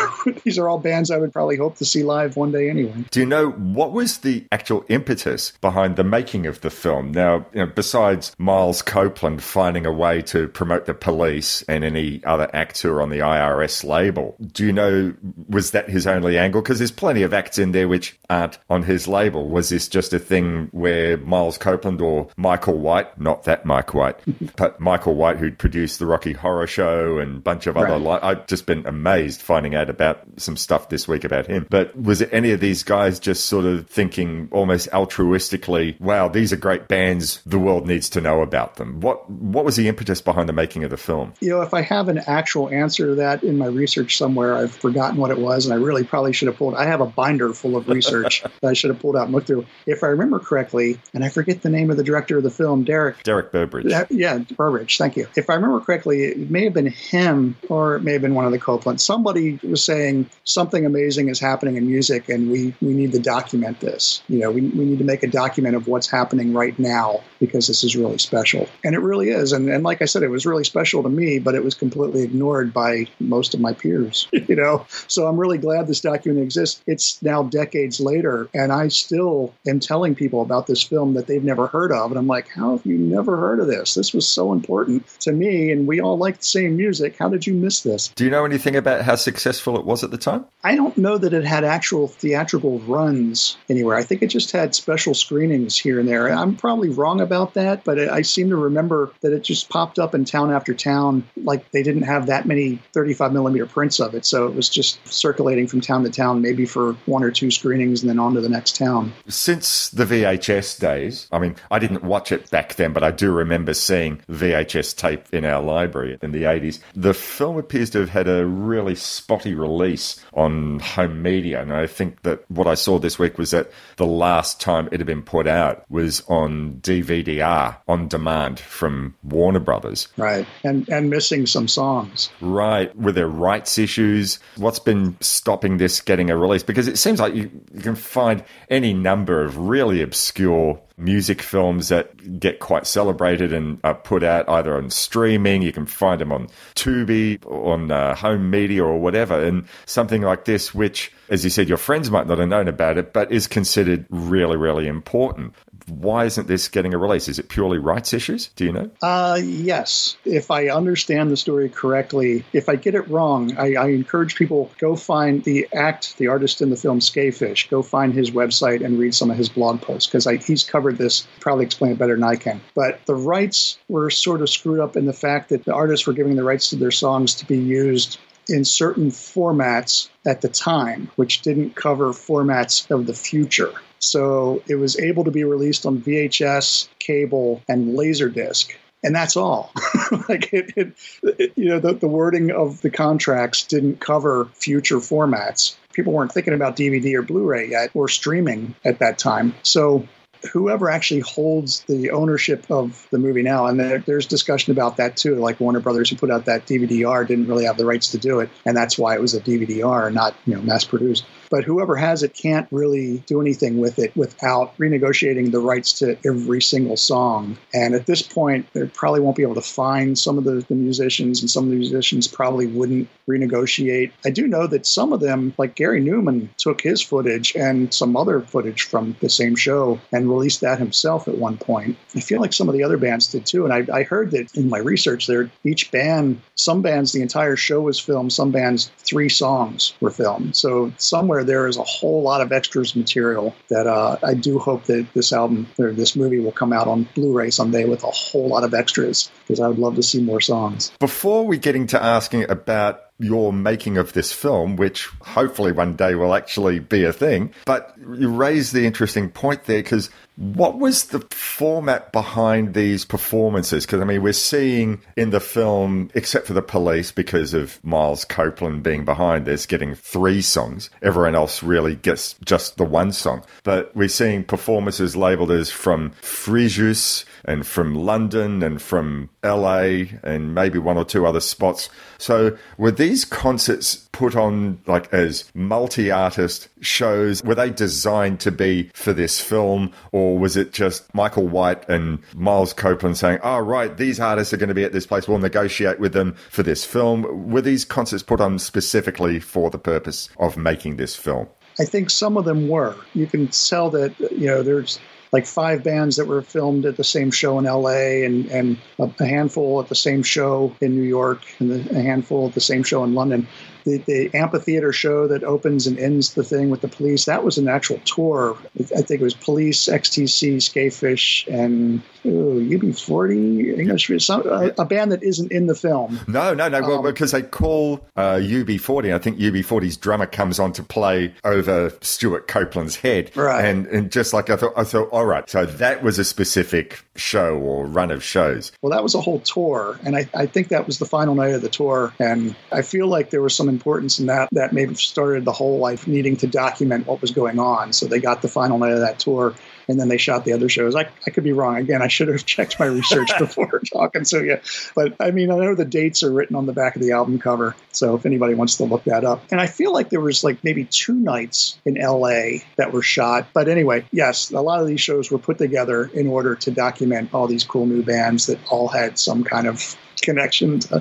[0.45, 2.93] these are all bands I would probably hope to see live one day anyway.
[3.11, 7.11] Do you know what was the actual impetus behind the making of the film?
[7.11, 12.23] Now, you know, besides Miles Copeland finding a way to promote the police and any
[12.23, 15.13] other are on the IRS label, do you know,
[15.49, 16.61] was that his only angle?
[16.61, 19.49] Because there's plenty of acts in there which aren't on his label.
[19.49, 24.19] Was this just a thing where Miles Copeland or Michael White, not that Mike White,
[24.55, 27.93] but Michael White, who produced the Rocky Horror Show and a bunch of other.
[27.99, 28.01] Right.
[28.01, 31.67] Li- I've just been amazed finding out about some stuff this week about him.
[31.69, 36.51] But was it any of these guys just sort of thinking almost altruistically, "Wow, these
[36.51, 37.41] are great bands.
[37.45, 40.83] The world needs to know about them." What What was the impetus behind the making
[40.83, 41.33] of the film?
[41.41, 44.71] You know, if I have an actual answer to that in my research somewhere, I've
[44.71, 46.75] forgotten what it was, and I really probably should have pulled.
[46.75, 49.47] I have a binder full of research that I should have pulled out and looked
[49.47, 49.65] through.
[49.85, 52.83] If I remember correctly, and I forget the name of the director of the film,
[52.83, 53.21] Derek.
[53.23, 53.93] Derek Burbridge.
[54.09, 54.97] yeah, Burbridge.
[54.97, 55.27] Thank you.
[55.35, 58.45] If I remember correctly it may have been him or it may have been one
[58.45, 59.01] of the Copeland.
[59.01, 63.79] Somebody was saying something amazing is happening in music and we, we need to document
[63.79, 64.21] this.
[64.27, 67.67] You know, we, we need to make a document of what's happening right now because
[67.67, 68.67] this is really special.
[68.83, 69.51] And it really is.
[69.51, 72.23] And, and like I said, it was really special to me, but it was completely
[72.23, 74.85] ignored by most of my peers, you know?
[75.07, 76.81] So I'm really glad this document exists.
[76.87, 81.43] It's now decades later, and I still am telling people about this film that they've
[81.43, 82.11] never heard of.
[82.11, 83.93] And I'm like, how have you never heard of this?
[83.93, 87.17] This was so important to me, and we all like the same music.
[87.17, 88.09] How did you miss this?
[88.09, 90.45] Do you know anything about how successful it was at the time?
[90.63, 93.95] I don't know that it had actual theatrical runs anywhere.
[93.95, 96.27] I think it just had special screenings here and there.
[96.27, 100.15] I'm probably wrong about that, but I seem to remember that it just popped up
[100.15, 101.27] in town after town.
[101.37, 105.05] Like they didn't have that many 35 millimeter prints of it, so it was just
[105.07, 108.41] circulating from town to town, maybe for one or two screenings and then on to
[108.41, 109.13] the next town.
[109.27, 113.31] Since the VHS days, I mean, I didn't watch it back then, but I do
[113.31, 116.79] remember seeing VHS tape in our library in the 80s.
[116.95, 121.61] The film appears to have had a really spotty release on home media.
[121.61, 124.99] And I think that what I saw this week was that the last time it
[124.99, 130.07] had been put out was on DVD-R on demand from Warner Brothers.
[130.17, 130.47] Right.
[130.63, 132.29] And and missing some songs.
[132.41, 132.95] Right.
[132.95, 134.39] Were there rights issues?
[134.57, 136.63] What's been stopping this getting a release?
[136.63, 141.89] Because it seems like you, you can find any number of really obscure music films
[141.89, 145.61] that get quite celebrated and are put out either on streaming.
[145.61, 149.43] You can find them on Tubi, on uh, home media, or whatever.
[149.43, 152.97] And something like this, which, as you said, your friends might not have known about
[152.97, 155.53] it, but is considered really, really important.
[155.87, 157.27] Why isn't this getting a release?
[157.27, 158.49] Is it purely rights issues?
[158.55, 158.89] Do you know?
[159.01, 160.17] Uh, yes.
[160.25, 164.71] If I understand the story correctly, if I get it wrong, I, I encourage people
[164.79, 167.69] go find the act, the artist in the film Skafish.
[167.69, 171.27] Go find his website and read some of his blog posts because he's covered this.
[171.39, 172.61] Probably explain it better than I can.
[172.73, 176.13] But the rights were sort of screwed up in the fact that the artists were
[176.13, 178.17] giving the rights to their songs to be used
[178.47, 183.73] in certain formats at the time, which didn't cover formats of the future.
[183.99, 188.71] So it was able to be released on VHS, cable, and Laserdisc.
[189.03, 189.71] And that's all.
[190.29, 194.97] like it, it, it, you know, the, the wording of the contracts didn't cover future
[194.97, 195.75] formats.
[195.93, 199.53] People weren't thinking about DVD or Blu-ray yet, or streaming at that time.
[199.61, 200.07] So
[200.47, 205.17] whoever actually holds the ownership of the movie now, and there, there's discussion about that
[205.17, 205.35] too.
[205.35, 208.39] Like Warner Brothers, who put out that DVD-R, didn't really have the rights to do
[208.39, 211.25] it, and that's why it was a DVD-R, not you know mass produced.
[211.49, 216.17] But whoever has it can't really do anything with it without renegotiating the rights to
[216.25, 217.57] every single song.
[217.73, 220.75] And at this point, they probably won't be able to find some of the, the
[220.75, 224.11] musicians, and some of the musicians probably wouldn't renegotiate.
[224.25, 228.17] I do know that some of them, like Gary Numan, took his footage and some
[228.17, 231.97] other footage from the same show and released that himself at one point.
[232.15, 233.65] I feel like some of the other bands did too.
[233.65, 237.55] And I, I heard that in my research there, each band, some bands, the entire
[237.55, 240.55] show was filmed, some bands, three songs were filmed.
[240.55, 244.83] So somewhere there is a whole lot of extras material that uh, I do hope
[244.85, 248.47] that this album or this movie will come out on Blu-ray someday with a whole
[248.47, 250.91] lot of extras because I would love to see more songs.
[250.99, 256.15] Before we get into asking about your making of this film, which hopefully one day
[256.15, 257.53] will actually be a thing.
[257.65, 263.85] But you raise the interesting point there because what was the format behind these performances?
[263.85, 268.25] Because I mean, we're seeing in the film, except for the police, because of Miles
[268.25, 270.89] Copeland being behind this, getting three songs.
[271.01, 273.43] Everyone else really gets just the one song.
[273.63, 280.53] But we're seeing performances labeled as from Fréjus and from London and from LA and
[280.53, 281.89] maybe one or two other spots.
[282.17, 287.43] So were these concerts put on like as multi-artist shows?
[287.43, 292.19] Were they designed to be for this film or was it just Michael White and
[292.33, 295.27] Miles Copeland saying, oh, right, these artists are going to be at this place.
[295.27, 297.51] We'll negotiate with them for this film.
[297.51, 301.49] Were these concerts put on specifically for the purpose of making this film?
[301.77, 302.95] I think some of them were.
[303.13, 304.97] You can tell that, you know, there's
[305.33, 309.25] like five bands that were filmed at the same show in LA and, and a
[309.25, 313.03] handful at the same show in New York and a handful at the same show
[313.03, 313.45] in London
[313.85, 317.57] the, the amphitheater show that opens and ends the thing with the police, that was
[317.57, 318.57] an actual tour.
[318.79, 325.11] I think it was Police, XTC, Skafish, and ooh, UB40, English, some, a, a, band
[325.11, 326.19] that isn't in the film.
[326.27, 330.59] No, no, no, well, um, because they call uh, UB40, I think UB40's drummer comes
[330.59, 333.35] on to play over Stewart Copeland's head.
[333.35, 333.65] Right.
[333.65, 337.03] And, and just like I thought, I thought, all right, so that was a specific
[337.15, 338.71] show or run of shows.
[338.81, 339.99] Well, that was a whole tour.
[340.03, 342.13] And I, I think that was the final night of the tour.
[342.19, 345.79] And I feel like there was some importance in that that maybe started the whole
[345.79, 347.93] life needing to document what was going on.
[347.93, 349.55] So they got the final night of that tour
[349.87, 350.95] and then they shot the other shows.
[350.95, 351.77] I, I could be wrong.
[351.77, 354.59] Again, I should have checked my research before talking to you.
[354.95, 357.39] But I mean, I know the dates are written on the back of the album
[357.39, 357.75] cover.
[357.91, 359.43] So if anybody wants to look that up.
[359.51, 363.47] And I feel like there was like maybe two nights in LA that were shot.
[363.53, 367.33] But anyway, yes, a lot of these shows were put together in order to document
[367.33, 370.99] all these cool new bands that all had some kind of connection to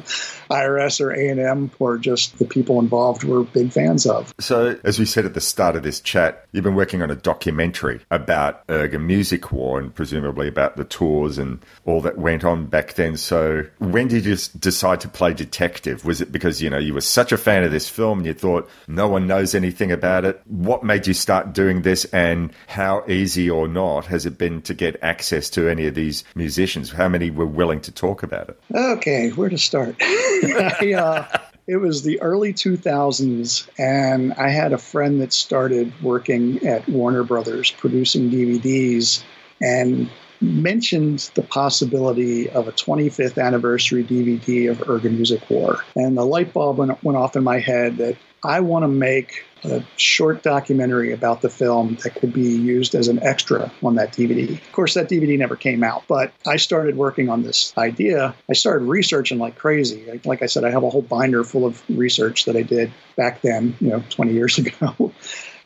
[0.51, 4.35] IRS or A&M or just the people involved were big fans of.
[4.41, 7.17] So, as we said at the start of this chat, you've been working on a
[7.17, 12.45] documentary about Urgh A Music War and presumably about the tours and all that went
[12.45, 13.17] on back then.
[13.17, 16.05] So, when did you decide to play detective?
[16.05, 18.35] Was it because, you know, you were such a fan of this film and you
[18.35, 20.41] thought no one knows anything about it?
[20.47, 24.75] What made you start doing this and how easy or not has it been to
[24.75, 26.91] get access to any of these musicians?
[26.91, 28.61] How many were willing to talk about it?
[28.75, 29.04] Okay,
[29.35, 29.97] where to start?
[30.01, 36.67] I, uh, it was the early 2000s, and I had a friend that started working
[36.67, 39.23] at Warner Brothers producing DVDs
[39.61, 40.11] and
[40.41, 45.79] mentioned the possibility of a 25th anniversary DVD of Urgh Music War.
[45.97, 49.83] And the light bulb went off in my head that I want to make a
[49.97, 54.53] short documentary about the film that could be used as an extra on that DVD.
[54.53, 58.35] Of course, that DVD never came out, but I started working on this idea.
[58.49, 60.05] I started researching like crazy.
[60.07, 62.93] Like, like I said, I have a whole binder full of research that I did
[63.17, 65.13] back then, you know, 20 years ago.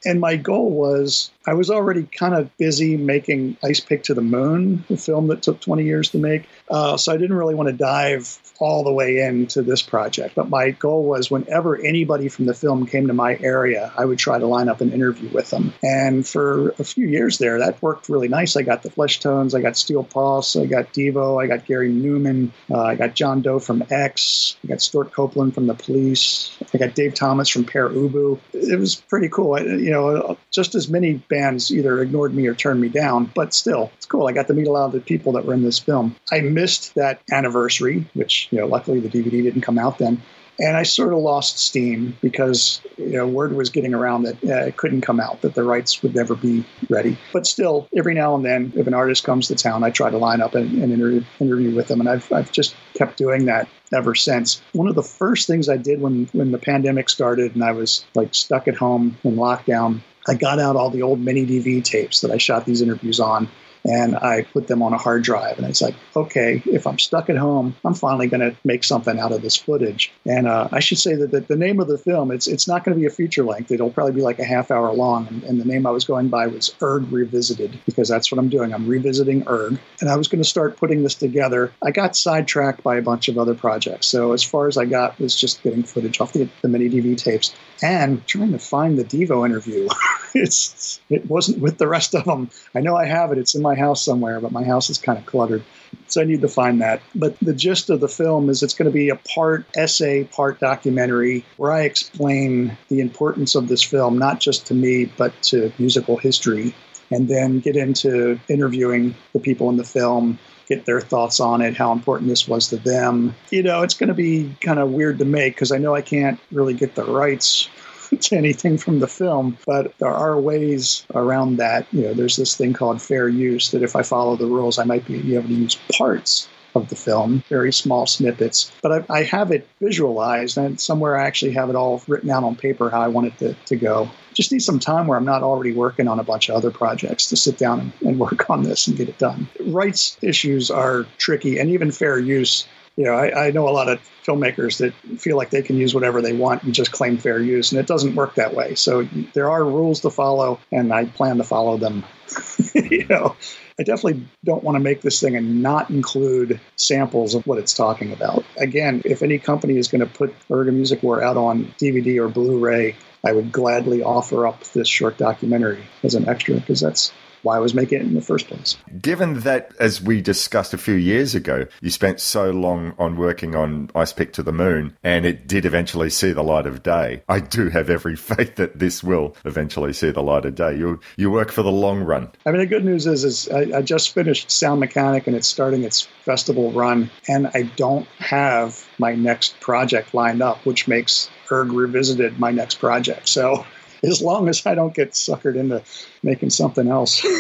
[0.05, 4.23] And my goal was I was already kind of busy making Ice Pick to the
[4.23, 6.45] Moon, the film that took 20 years to make.
[6.71, 10.35] Uh, so I didn't really want to dive all the way into this project.
[10.35, 14.19] But my goal was whenever anybody from the film came to my area, I would
[14.19, 15.73] try to line up an interview with them.
[15.83, 18.57] And for a few years there, that worked really nice.
[18.57, 22.51] I got the Fleshtones, I got Steel Pulse, I got Devo, I got Gary Numan,
[22.71, 26.79] uh, I got John Doe from X, I got Stewart Copeland from the Police, I
[26.79, 28.39] got Dave Thomas from Pere Ubu.
[28.53, 29.55] It was pretty cool.
[29.55, 33.55] I, you know, just as many bands either ignored me or turned me down, but
[33.55, 34.27] still, it's cool.
[34.27, 36.17] I got to meet a lot of the people that were in this film.
[36.33, 40.21] I missed that anniversary, which, you know, luckily the DVD didn't come out then.
[40.61, 44.67] And I sort of lost steam because you know word was getting around that uh,
[44.67, 47.17] it couldn't come out, that the rights would never be ready.
[47.33, 50.19] But still, every now and then, if an artist comes to town, I try to
[50.19, 54.61] line up interview, interview with them, and I've I've just kept doing that ever since.
[54.73, 58.05] One of the first things I did when when the pandemic started and I was
[58.17, 62.23] like stuck at home in lockdown, I got out all the old mini DV tapes
[62.23, 63.49] that I shot these interviews on
[63.85, 65.59] and I put them on a hard drive.
[65.59, 69.19] And it's like, okay, if I'm stuck at home, I'm finally going to make something
[69.19, 70.13] out of this footage.
[70.27, 72.85] And uh, I should say that the, the, name of the film, it's it's not
[72.85, 73.73] going to be a feature length.
[73.73, 75.27] It'll probably be like a half hour long.
[75.29, 78.49] And, and, the name I was going by was Urgh Revisited because that's what I'm
[78.49, 78.73] doing.
[78.73, 79.79] I'm revisiting Urgh.
[80.01, 81.73] And I was going to start putting this together.
[81.83, 84.07] I got sidetracked by a bunch of other projects.
[84.07, 87.17] So as far as I got was just getting footage off the, the mini DV
[87.19, 89.89] tapes and trying to find the Devo interview.
[90.35, 92.51] it's it wasn't with the rest of them.
[92.75, 93.39] I know I have it.
[93.39, 95.65] It's in my house somewhere, but my house is kind of cluttered.
[96.09, 97.03] So I need to find that.
[97.15, 100.61] But the gist of the film is it's going to be a part essay, part
[100.61, 105.73] documentary, where I explain the importance of this film, not just to me, but to
[105.79, 106.75] musical history.
[107.11, 110.39] And then get into interviewing the people in the film,
[110.69, 113.35] get their thoughts on it, how important this was to them.
[113.51, 116.03] You know, it's going to be kind of weird to make because I know I
[116.03, 117.69] can't really get the rights
[118.21, 121.87] to anything from the film, but there are ways around that.
[121.93, 124.85] You know, there's this thing called fair use that if I follow the rules, I
[124.85, 126.49] might be able to use parts
[126.79, 128.73] of the film, very small snippets.
[128.83, 132.45] But I, I, have it visualized, and somewhere I actually have it all written out
[132.45, 134.11] on paper how I want it to, to go.
[134.35, 137.29] Just need some time where I'm not already working on a bunch of other projects
[137.29, 139.49] to sit down and, and work on this and get it done.
[139.61, 142.67] Rights issues are tricky, and even fair use
[142.99, 145.95] you know, I, I, know a lot of filmmakers that feel like they can use
[145.95, 148.75] whatever they want and just claim fair use, and it doesn't work that way.
[148.75, 149.05] So
[149.35, 152.05] there are rules to follow, and I plan to follow them.
[152.75, 153.37] you know,
[153.79, 157.73] I definitely don't want to make this thing and not include samples of what it's
[157.73, 158.45] talking about.
[158.57, 162.19] Again, if any company is going to put Urgh A Music War out on DVD
[162.19, 167.13] or Blu-ray, I would gladly offer up this short documentary as an extra because that's
[167.43, 168.77] why I was making it in the first place.
[169.01, 173.55] Given that, as we discussed a few years ago, you spent so long on working
[173.55, 177.23] on Ice Pick to the Moon, and it did eventually see the light of day.
[177.29, 180.77] I do have every faith that this will eventually see the light of day.
[180.77, 182.31] You you work for the long run.
[182.47, 185.49] I mean, the good news is, is I, I just finished Sound Mechanic, and it's
[185.49, 191.31] starting its festival run, and I don't have my next project lined up, which makes
[191.49, 193.29] Urgh Revisited my next project.
[193.29, 193.65] So
[194.03, 195.83] as long as I don't get suckered into
[196.23, 197.25] making something else.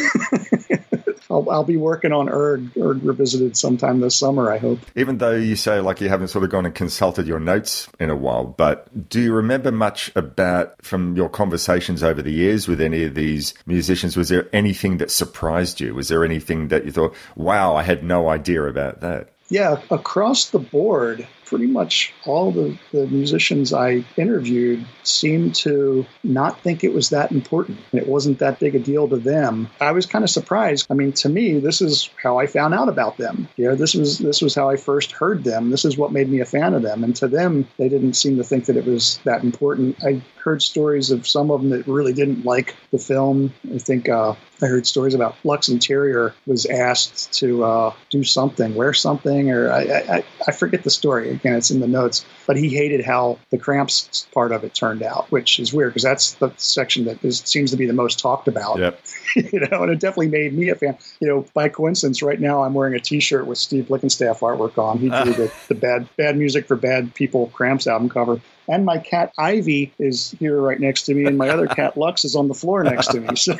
[1.30, 4.78] I'll I'll, be working on Urgh, Urgh Revisited sometime this summer, I hope.
[4.96, 8.08] Even though you say like you haven't sort of gone and consulted your notes in
[8.08, 12.80] a while, but do you remember much about from your conversations over the years with
[12.80, 14.16] any of these musicians?
[14.16, 15.94] Was there anything that surprised you?
[15.94, 19.28] Was there anything that you thought, wow, I had no idea about that?
[19.50, 26.60] Yeah, across the board, pretty much all the, the musicians I interviewed seemed to not
[26.60, 27.78] think it was that important.
[27.92, 29.68] It wasn't that big a deal to them.
[29.80, 30.86] I was kind of surprised.
[30.90, 33.48] I mean, to me, this is how I found out about them.
[33.56, 35.70] You know, this was this was how I first heard them.
[35.70, 37.02] This is what made me a fan of them.
[37.02, 39.96] And to them, they didn't seem to think that it was that important.
[40.04, 43.52] I heard stories of some of them that really didn't like the film.
[43.74, 48.74] I think uh, I heard stories about Lux Interior was asked to uh, do something,
[48.74, 52.24] wear something, or I, I, I forget the story again, it's in the notes.
[52.46, 56.02] But he hated how the cramps part of it turned out, which is weird because
[56.02, 58.78] that's the section that is, seems to be the most talked about.
[58.78, 59.00] Yep.
[59.36, 60.96] you know, and it definitely made me a fan.
[61.20, 64.98] You know, by coincidence, right now I'm wearing a T-shirt with Steve Blickenstaff artwork on.
[64.98, 68.40] He drew the, the bad bad music for bad people cramps album cover.
[68.70, 72.24] And my cat Ivy is here right next to me, and my other cat Lux
[72.26, 73.34] is on the floor next to me.
[73.34, 73.56] So,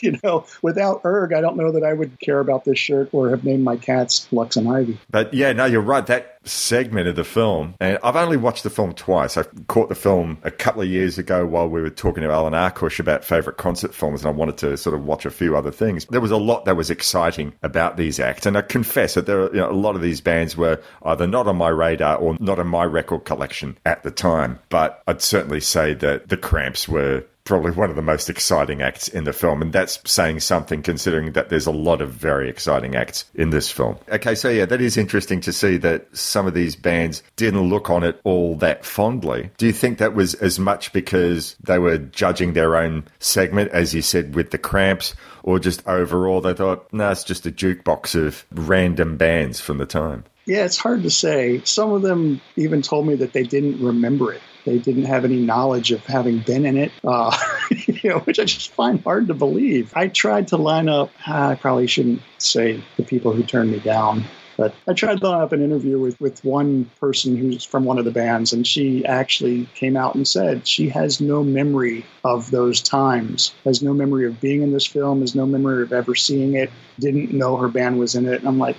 [0.00, 3.30] you know, without Urgh, I don't know that I would care about this shirt or
[3.30, 4.98] have named my cats Lux and Ivy.
[5.10, 6.06] But yeah, no, you're right.
[6.06, 9.36] That segment of the film, and I've only watched the film twice.
[9.36, 12.52] I caught the film a couple of years ago while we were talking to Alan
[12.52, 15.70] Arkush about favourite concert films, and I wanted to sort of watch a few other
[15.70, 16.06] things.
[16.06, 19.42] There was a lot that was exciting about these acts, and I confess that there
[19.42, 22.36] are you know, a lot of these bands were either not on my radar or
[22.40, 24.58] not in my record collection at the time.
[24.68, 29.06] But I'd certainly say that the Cramps were probably one of the most exciting acts
[29.08, 29.60] in the film.
[29.62, 33.70] And that's saying something considering that there's a lot of very exciting acts in this
[33.70, 33.98] film.
[34.08, 37.90] Okay, so yeah, that is interesting to see that some of these bands didn't look
[37.90, 39.50] on it all that fondly.
[39.58, 43.94] Do you think that was as much because they were judging their own segment, as
[43.94, 45.14] you said, with the cramps?
[45.42, 49.76] Or just overall, they thought, no, nah, it's just a jukebox of random bands from
[49.76, 50.24] the time?
[50.46, 51.62] Yeah, it's hard to say.
[51.64, 54.40] Some of them even told me that they didn't remember it.
[54.64, 57.36] They didn't have any knowledge of having been in it, uh,
[57.70, 59.92] you know, which I just find hard to believe.
[59.94, 61.10] I tried to line up.
[61.26, 64.24] I probably shouldn't say the people who turned me down.
[64.56, 67.98] But I tried to line up an interview with, with one person who's from one
[67.98, 72.50] of the bands, and she actually came out and said she has no memory of
[72.50, 76.14] those times, has no memory of being in this film, has no memory of ever
[76.14, 76.70] seeing it,
[77.00, 78.38] didn't know her band was in it.
[78.38, 78.76] And I'm like,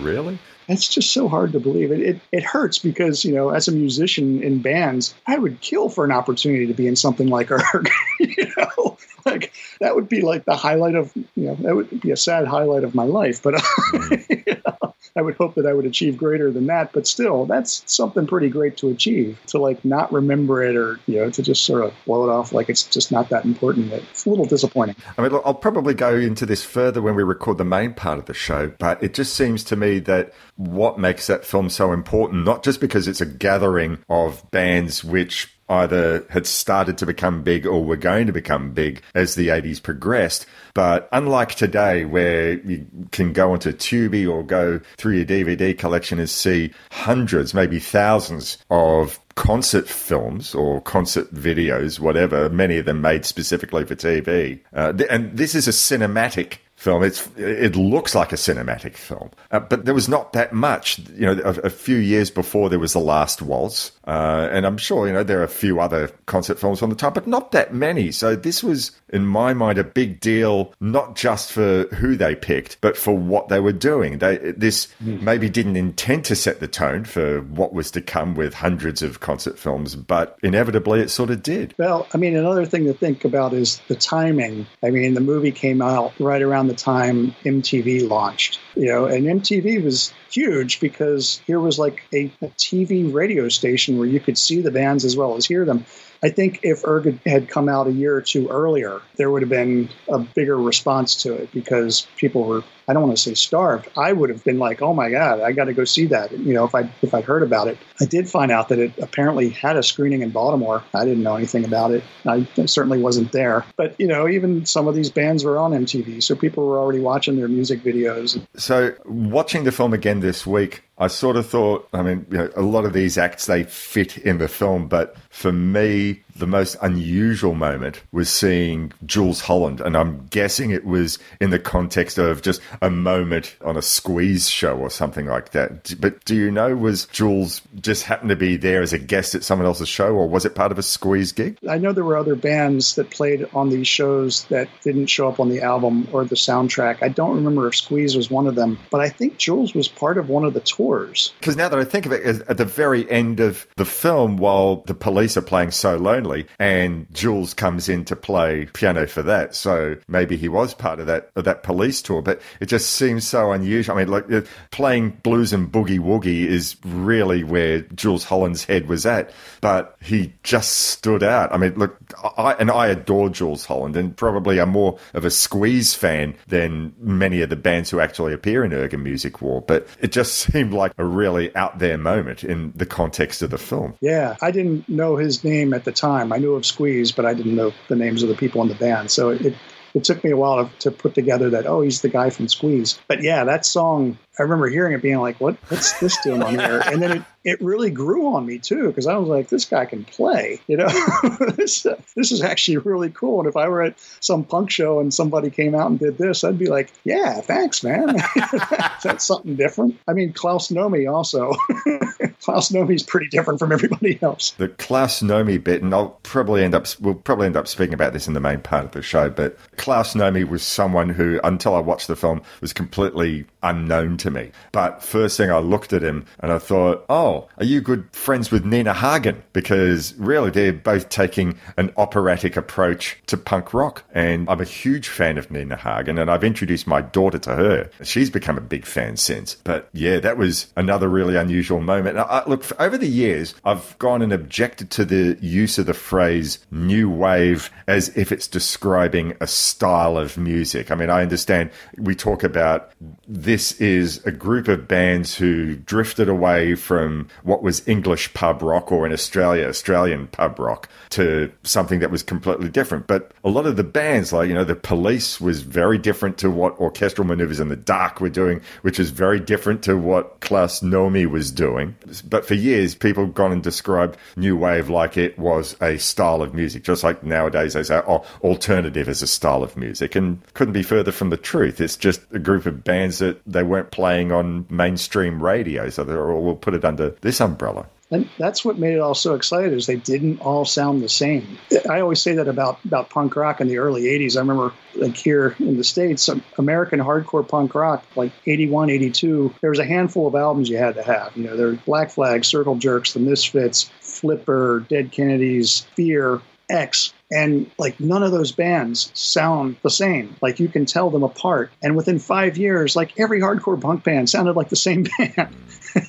[0.00, 0.38] really?
[0.68, 1.92] It's just so hard to believe.
[1.92, 5.88] It, it it hurts because you know, as a musician in bands, I would kill
[5.88, 7.88] for an opportunity to be in something like Urgh.
[8.20, 12.10] you know, like that would be like the highlight of you know that would be
[12.10, 13.42] a sad highlight of my life.
[13.42, 13.54] But
[15.16, 16.92] I would hope that I would achieve greater than that.
[16.92, 19.38] But still, that's something pretty great to achieve.
[19.48, 22.52] To like not remember it or you know to just sort of blow it off
[22.52, 23.92] like it's just not that important.
[23.92, 24.96] It's a little disappointing.
[25.16, 28.18] I mean, look, I'll probably go into this further when we record the main part
[28.18, 31.92] of the show, but it just seems to me that what makes that film so
[31.92, 37.42] important, not just because it's a gathering of bands which either had started to become
[37.42, 40.46] big or were going to become big as the 80s progressed.
[40.74, 46.18] But unlike today, where you can go onto Tubi or go through your DVD collection
[46.18, 53.00] and see hundreds, maybe thousands of concert films or concert videos, whatever, many of them
[53.00, 54.60] made specifically for TV.
[54.72, 57.02] Uh, and this is a cinematic film.
[57.02, 60.98] It's it looks like a cinematic film, uh, but there was not that much.
[60.98, 64.78] You know, a, a, few years before there was the Last Waltz, uh, and I'm
[64.78, 67.52] sure you know there are a few other concert films on the time, but not
[67.52, 68.12] that many.
[68.12, 72.80] So this was, in my mind, a big deal, not just for who they picked,
[72.80, 74.18] but for what they were doing.
[74.18, 75.20] They this mm.
[75.20, 79.20] maybe didn't intend to set the tone for what was to come with hundreds of
[79.20, 81.74] concert films, but inevitably it sort of did.
[81.78, 84.66] Well, I mean, another thing to think about is the timing.
[84.82, 88.60] I mean, the movie came out right around the time MTV launched.
[88.76, 93.98] You know, and MTV was huge because here was like a, a TV radio station
[93.98, 95.86] where you could see the bands as well as hear them.
[96.22, 99.48] I think if Urgh had come out a year or two earlier, there would have
[99.48, 103.88] been a bigger response to it because people were I don't want to say starved.
[103.96, 106.32] I would have been like, oh my god, I got to go see that.
[106.32, 108.92] You know, if I if I'd heard about it, I did find out that it
[108.98, 110.82] apparently had a screening in Baltimore.
[110.94, 112.04] I didn't know anything about it.
[112.24, 113.64] I certainly wasn't there.
[113.76, 117.00] But you know, even some of these bands were on MTV, so people were already
[117.00, 118.40] watching their music videos.
[118.56, 122.50] So watching the film again this week, I sort of thought, I mean, you know,
[122.56, 126.76] a lot of these acts they fit in the film, but for me, the most
[126.82, 132.42] unusual moment was seeing Jools Holland, and I'm guessing it was in the context of
[132.42, 135.94] just a moment on a squeeze show or something like that.
[136.00, 139.44] But do you know, was Jools just happened to be there as a guest at
[139.44, 141.58] someone else's show, or was it part of a squeeze gig?
[141.68, 145.40] I know there were other bands that played on these shows that didn't show up
[145.40, 147.02] on the album or the soundtrack.
[147.02, 150.18] I don't remember if Squeeze was one of them, but I think Jools was part
[150.18, 151.32] of one of the tours.
[151.40, 154.82] Because now that I think of it, at the very end of the film, while
[154.86, 156.25] the police are playing So Lonely,
[156.58, 161.06] and Jools comes in to play piano for that, so maybe he was part of
[161.06, 162.22] that of that police tour.
[162.22, 163.96] But it just seems so unusual.
[163.96, 169.06] I mean, like playing blues and boogie woogie is really where Jools Holland's head was
[169.06, 169.30] at,
[169.60, 171.52] but he just stood out.
[171.52, 171.96] I mean, look,
[172.36, 176.94] I and I adore Jools Holland, and probably am more of a Squeeze fan than
[176.98, 179.62] many of the bands who actually appear in Urgh A Music War.
[179.62, 183.58] But it just seemed like a really out there moment in the context of the
[183.58, 183.94] film.
[184.00, 186.15] Yeah, I didn't know his name at the time.
[186.20, 188.74] I knew of Squeeze, but I didn't know the names of the people in the
[188.74, 189.10] band.
[189.10, 189.54] So it
[189.94, 192.48] it took me a while to, to put together that oh he's the guy from
[192.48, 192.98] Squeeze.
[193.08, 196.58] But yeah, that song I remember hearing it being like what what's this doing on
[196.58, 196.82] here?
[196.86, 199.86] And then it it really grew on me too because I was like this guy
[199.86, 200.88] can play, you know.
[201.56, 203.38] this uh, this is actually really cool.
[203.38, 206.42] And if I were at some punk show and somebody came out and did this,
[206.42, 208.16] I'd be like, yeah, thanks, man.
[209.04, 209.96] That's something different.
[210.08, 211.52] I mean, Klaus Nomi also.
[212.42, 214.50] Klaus Nomi's pretty different from everybody else.
[214.52, 218.12] The Klaus Nomi bit, and I'll probably end up we'll probably end up speaking about
[218.12, 221.76] this in the main part of the show, but Klaus Nomi was someone who, until
[221.76, 224.50] I watched the film, was completely unknown to me.
[224.72, 228.50] But first thing I looked at him and I thought, oh, are you good friends
[228.50, 229.42] with Nina Hagen?
[229.52, 234.04] Because really, they're both taking an operatic approach to punk rock.
[234.12, 237.90] And I'm a huge fan of Nina Hagen, and I've introduced my daughter to her.
[238.02, 239.56] She's become a big fan since.
[239.64, 242.18] But yeah, that was another really unusual moment.
[242.18, 246.58] I, look, over the years, I've gone and objected to the use of the phrase
[246.70, 250.90] new wave as if it's describing a style of music.
[250.90, 252.92] I mean, I understand we talk about
[253.26, 258.90] this is a group of bands who drifted away from what was English pub rock
[258.92, 263.06] or in Australia, Australian pub rock to something that was completely different.
[263.06, 266.50] But a lot of the bands, like, you know, the police was very different to
[266.50, 270.80] what Orchestral Maneuvers in the Dark were doing, which is very different to what Klaus
[270.80, 271.94] Nomi was doing.
[272.28, 276.42] But for years, people have gone and described New Wave like it was a style
[276.42, 280.14] of music, just like nowadays they say, oh, alternative is a style of music.
[280.14, 281.80] And couldn't be further from the truth.
[281.80, 285.90] It's just a group of bands that they weren't playing on mainstream radio.
[285.90, 287.86] So they're all, we'll put it under this umbrella.
[288.10, 291.58] And that's what made it all so exciting is they didn't all sound the same.
[291.90, 294.36] I always say that about, about punk rock in the early 80s.
[294.36, 299.70] I remember like here in the States, American hardcore punk rock, like 81, 82, there
[299.70, 301.36] was a handful of albums you had to have.
[301.36, 307.12] You know, there were Black Flag, Circle Jerks, The Misfits, Flipper, Dead Kennedys, Fear, X,
[307.30, 310.36] and like none of those bands sound the same.
[310.40, 311.72] Like you can tell them apart.
[311.82, 315.54] And within five years, like every hardcore punk band sounded like the same band.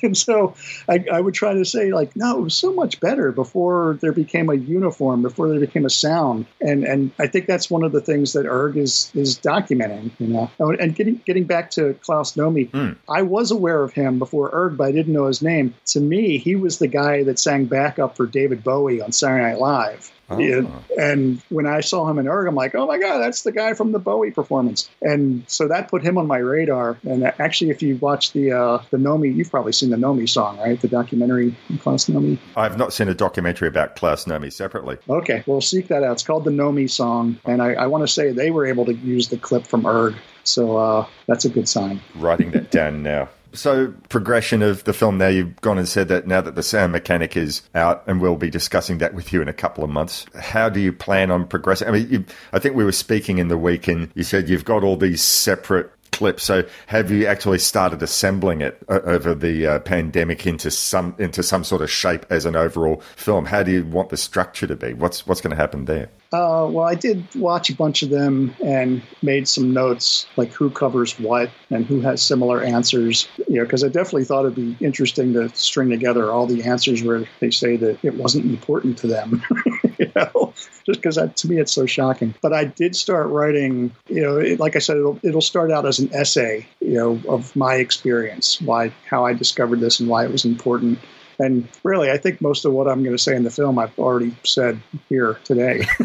[0.02, 0.54] and so
[0.88, 4.12] I, I, would try to say, like, no, it was so much better before there
[4.12, 6.46] became a uniform, before there became a sound.
[6.60, 10.28] And and I think that's one of the things that Urgh is is documenting, you
[10.28, 10.50] know.
[10.60, 12.96] Oh, and getting getting back to Klaus Nomi, mm.
[13.08, 15.74] I was aware of him before Urgh, but I didn't know his name.
[15.86, 19.58] To me, he was the guy that sang backup for David Bowie on Saturday Night
[19.58, 20.12] Live.
[20.30, 20.84] Oh.
[20.98, 23.74] And when I saw him in Urgh, I'm like, oh my God, that's the guy
[23.74, 24.88] from the Bowie performance.
[25.00, 26.98] And so that put him on my radar.
[27.02, 30.58] And actually, if you watch the uh, the Nomi, you've probably seen the Nomi song,
[30.58, 30.80] right?
[30.80, 32.38] The documentary Klaus Nomi.
[32.56, 34.98] I've not seen a documentary about Klaus Nomi separately.
[35.08, 36.12] Okay, well, seek that out.
[36.12, 37.38] It's called the Nomi song.
[37.44, 40.16] And I, I want to say they were able to use the clip from Urgh.
[40.44, 42.00] So uh, that's a good sign.
[42.14, 43.28] Writing that down now.
[43.58, 46.92] So, progression of the film now, you've gone and said that now that the sound
[46.92, 50.26] mechanic is out, and we'll be discussing that with you in a couple of months.
[50.38, 51.88] How do you plan on progressing?
[51.88, 54.64] I mean, you, I think we were speaking in the week, and you said you've
[54.64, 56.40] got all these separate clip.
[56.40, 61.44] So, have you actually started assembling it uh, over the uh, pandemic into some into
[61.44, 63.46] some sort of shape as an overall film?
[63.46, 64.94] How do you want the structure to be?
[64.94, 66.10] What's what's going to happen there?
[66.30, 70.68] Uh, well, I did watch a bunch of them and made some notes, like who
[70.68, 73.28] covers what and who has similar answers.
[73.48, 77.02] You know, because I definitely thought it'd be interesting to string together all the answers
[77.02, 79.42] where they say that it wasn't important to them.
[80.04, 80.52] you know,
[80.86, 82.34] just because to me it's so shocking.
[82.40, 83.94] But I did start writing.
[84.08, 86.66] You know, it, like I said, it'll it'll start out as an essay.
[86.80, 90.98] You know, of my experience, why how I discovered this and why it was important
[91.38, 93.96] and really, I think most of what I'm going to say in the film I've
[93.98, 95.82] already said here today.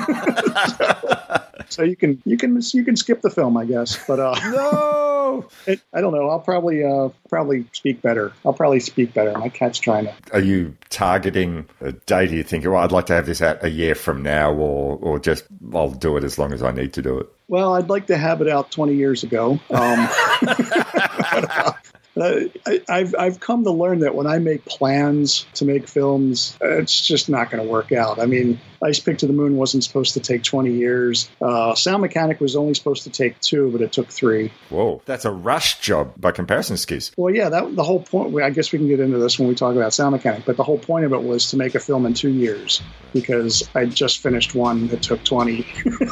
[0.77, 4.03] so, so you can you can you can skip the film, I guess.
[4.07, 6.29] But uh, no, it, I don't know.
[6.29, 8.33] I'll probably uh, probably speak better.
[8.45, 9.37] I'll probably speak better.
[9.37, 10.13] My cat's trying to.
[10.31, 12.29] Are you targeting a date?
[12.29, 14.97] Do you think, well, I'd like to have this out a year from now, or
[14.97, 17.27] or just I'll do it as long as I need to do it?
[17.47, 19.59] Well, I'd like to have it out 20 years ago.
[19.69, 20.09] Um,
[22.15, 27.05] I, I've I've come to learn that when I make plans to make films, it's
[27.05, 28.19] just not going to work out.
[28.19, 31.29] I mean, Ice Pick to the Moon wasn't supposed to take 20 years.
[31.41, 34.51] Uh, Sound Mechanic was only supposed to take two, but it took three.
[34.69, 37.11] Whoa, that's a rush job by comparison, Skizz.
[37.17, 38.35] Well, yeah, that the whole point.
[38.41, 40.63] I guess we can get into this when we talk about Sound Mechanic, but the
[40.63, 42.81] whole point of it was to make a film in two years
[43.13, 45.65] because I just finished one that took 20.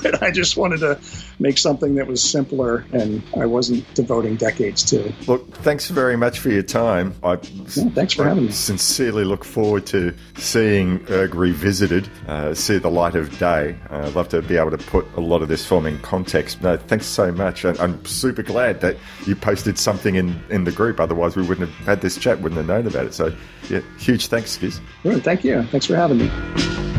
[0.05, 0.99] and I just wanted to
[1.39, 5.11] make something that was simpler and I wasn't devoting decades to.
[5.27, 7.15] Look, thanks very much for your time.
[7.23, 8.51] I yeah, thanks for I having me.
[8.51, 12.07] Sincerely look forward to seeing Urgh revisited.
[12.27, 13.75] Uh, see the light of day.
[13.89, 16.61] Uh, I'd love to be able to put a lot of this film in context.
[16.61, 17.65] No, thanks so much.
[17.65, 20.99] And I'm super glad that you posted something in, in the group.
[20.99, 23.13] Otherwise, we wouldn't have had this chat, wouldn't have known about it.
[23.13, 23.35] So,
[23.69, 24.79] yeah, huge thanks, Skizz.
[25.21, 25.63] Thank you.
[25.63, 26.90] Thanks for having me.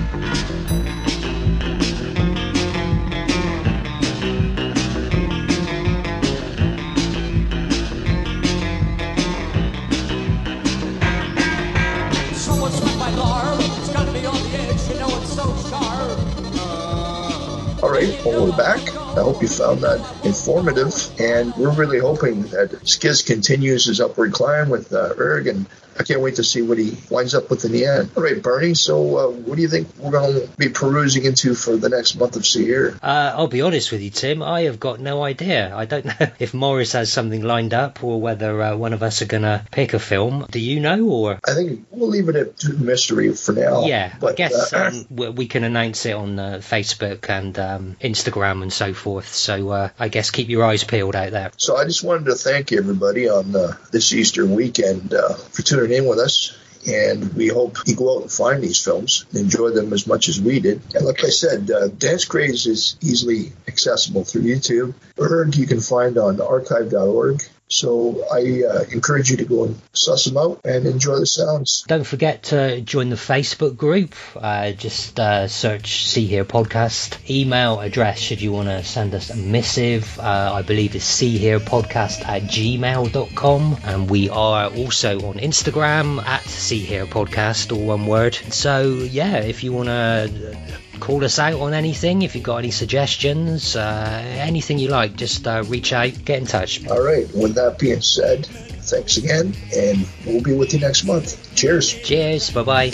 [19.16, 24.32] I hope you found that informative, and we're really hoping that Skizz continues his upward
[24.32, 25.66] climb with uh, Urgh, and
[25.98, 28.10] I can't wait to see what he winds up with in the end.
[28.16, 31.55] All right, Bernie, so uh, what do you think we're going to be perusing into
[31.55, 32.98] for the next month of Here?
[33.02, 34.43] Uh, I'll be honest with you, Tim.
[34.43, 35.74] I have got no idea.
[35.74, 39.23] I don't know if Morris has something lined up or whether uh, one of us
[39.23, 40.47] are going to pick a film.
[40.51, 43.85] Do you know, or I think we'll leave it at mystery for now.
[43.85, 47.59] yeah, but, I guess uh, um, we we can announce it on uh, Facebook and
[47.59, 49.28] um, Instagram and so forth.
[49.35, 51.51] So uh, I guess keep your eyes peeled out there.
[51.56, 55.81] So I just wanted to thank everybody on uh, this Easter weekend uh, for tuning
[55.90, 56.56] in with us.
[56.86, 60.28] And we hope you go out and find these films and enjoy them as much
[60.28, 60.82] as we did.
[60.94, 64.94] And like I said, uh, Dance Craze is easily accessible through YouTube.
[65.16, 67.42] Urgh you can find on archive.org.
[67.73, 71.85] So I uh, encourage you to go and suss them out and enjoy the sounds.
[71.89, 74.15] Don't forget to join the Facebook group.
[74.36, 77.31] Uh, just uh, search See Hear Podcast.
[77.31, 80.19] Email address should you want to send us a missive.
[80.19, 83.77] Uh, I believe is See Hear Podcast at gmail.com.
[83.85, 88.35] And we are also on Instagram at See Hear Podcast, all one word.
[88.35, 92.70] So, yeah, if you want to call us out on anything, if you've got any
[92.70, 96.86] suggestions, uh, anything you like, just uh, reach out, get in touch.
[96.86, 97.26] All right.
[97.34, 101.56] With that being said, thanks again, and we'll be with you next month.
[101.56, 101.92] Cheers.
[102.04, 102.50] Cheers.
[102.50, 102.90] Bye bye.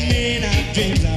[0.00, 1.08] In our dreams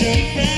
[0.00, 0.57] a special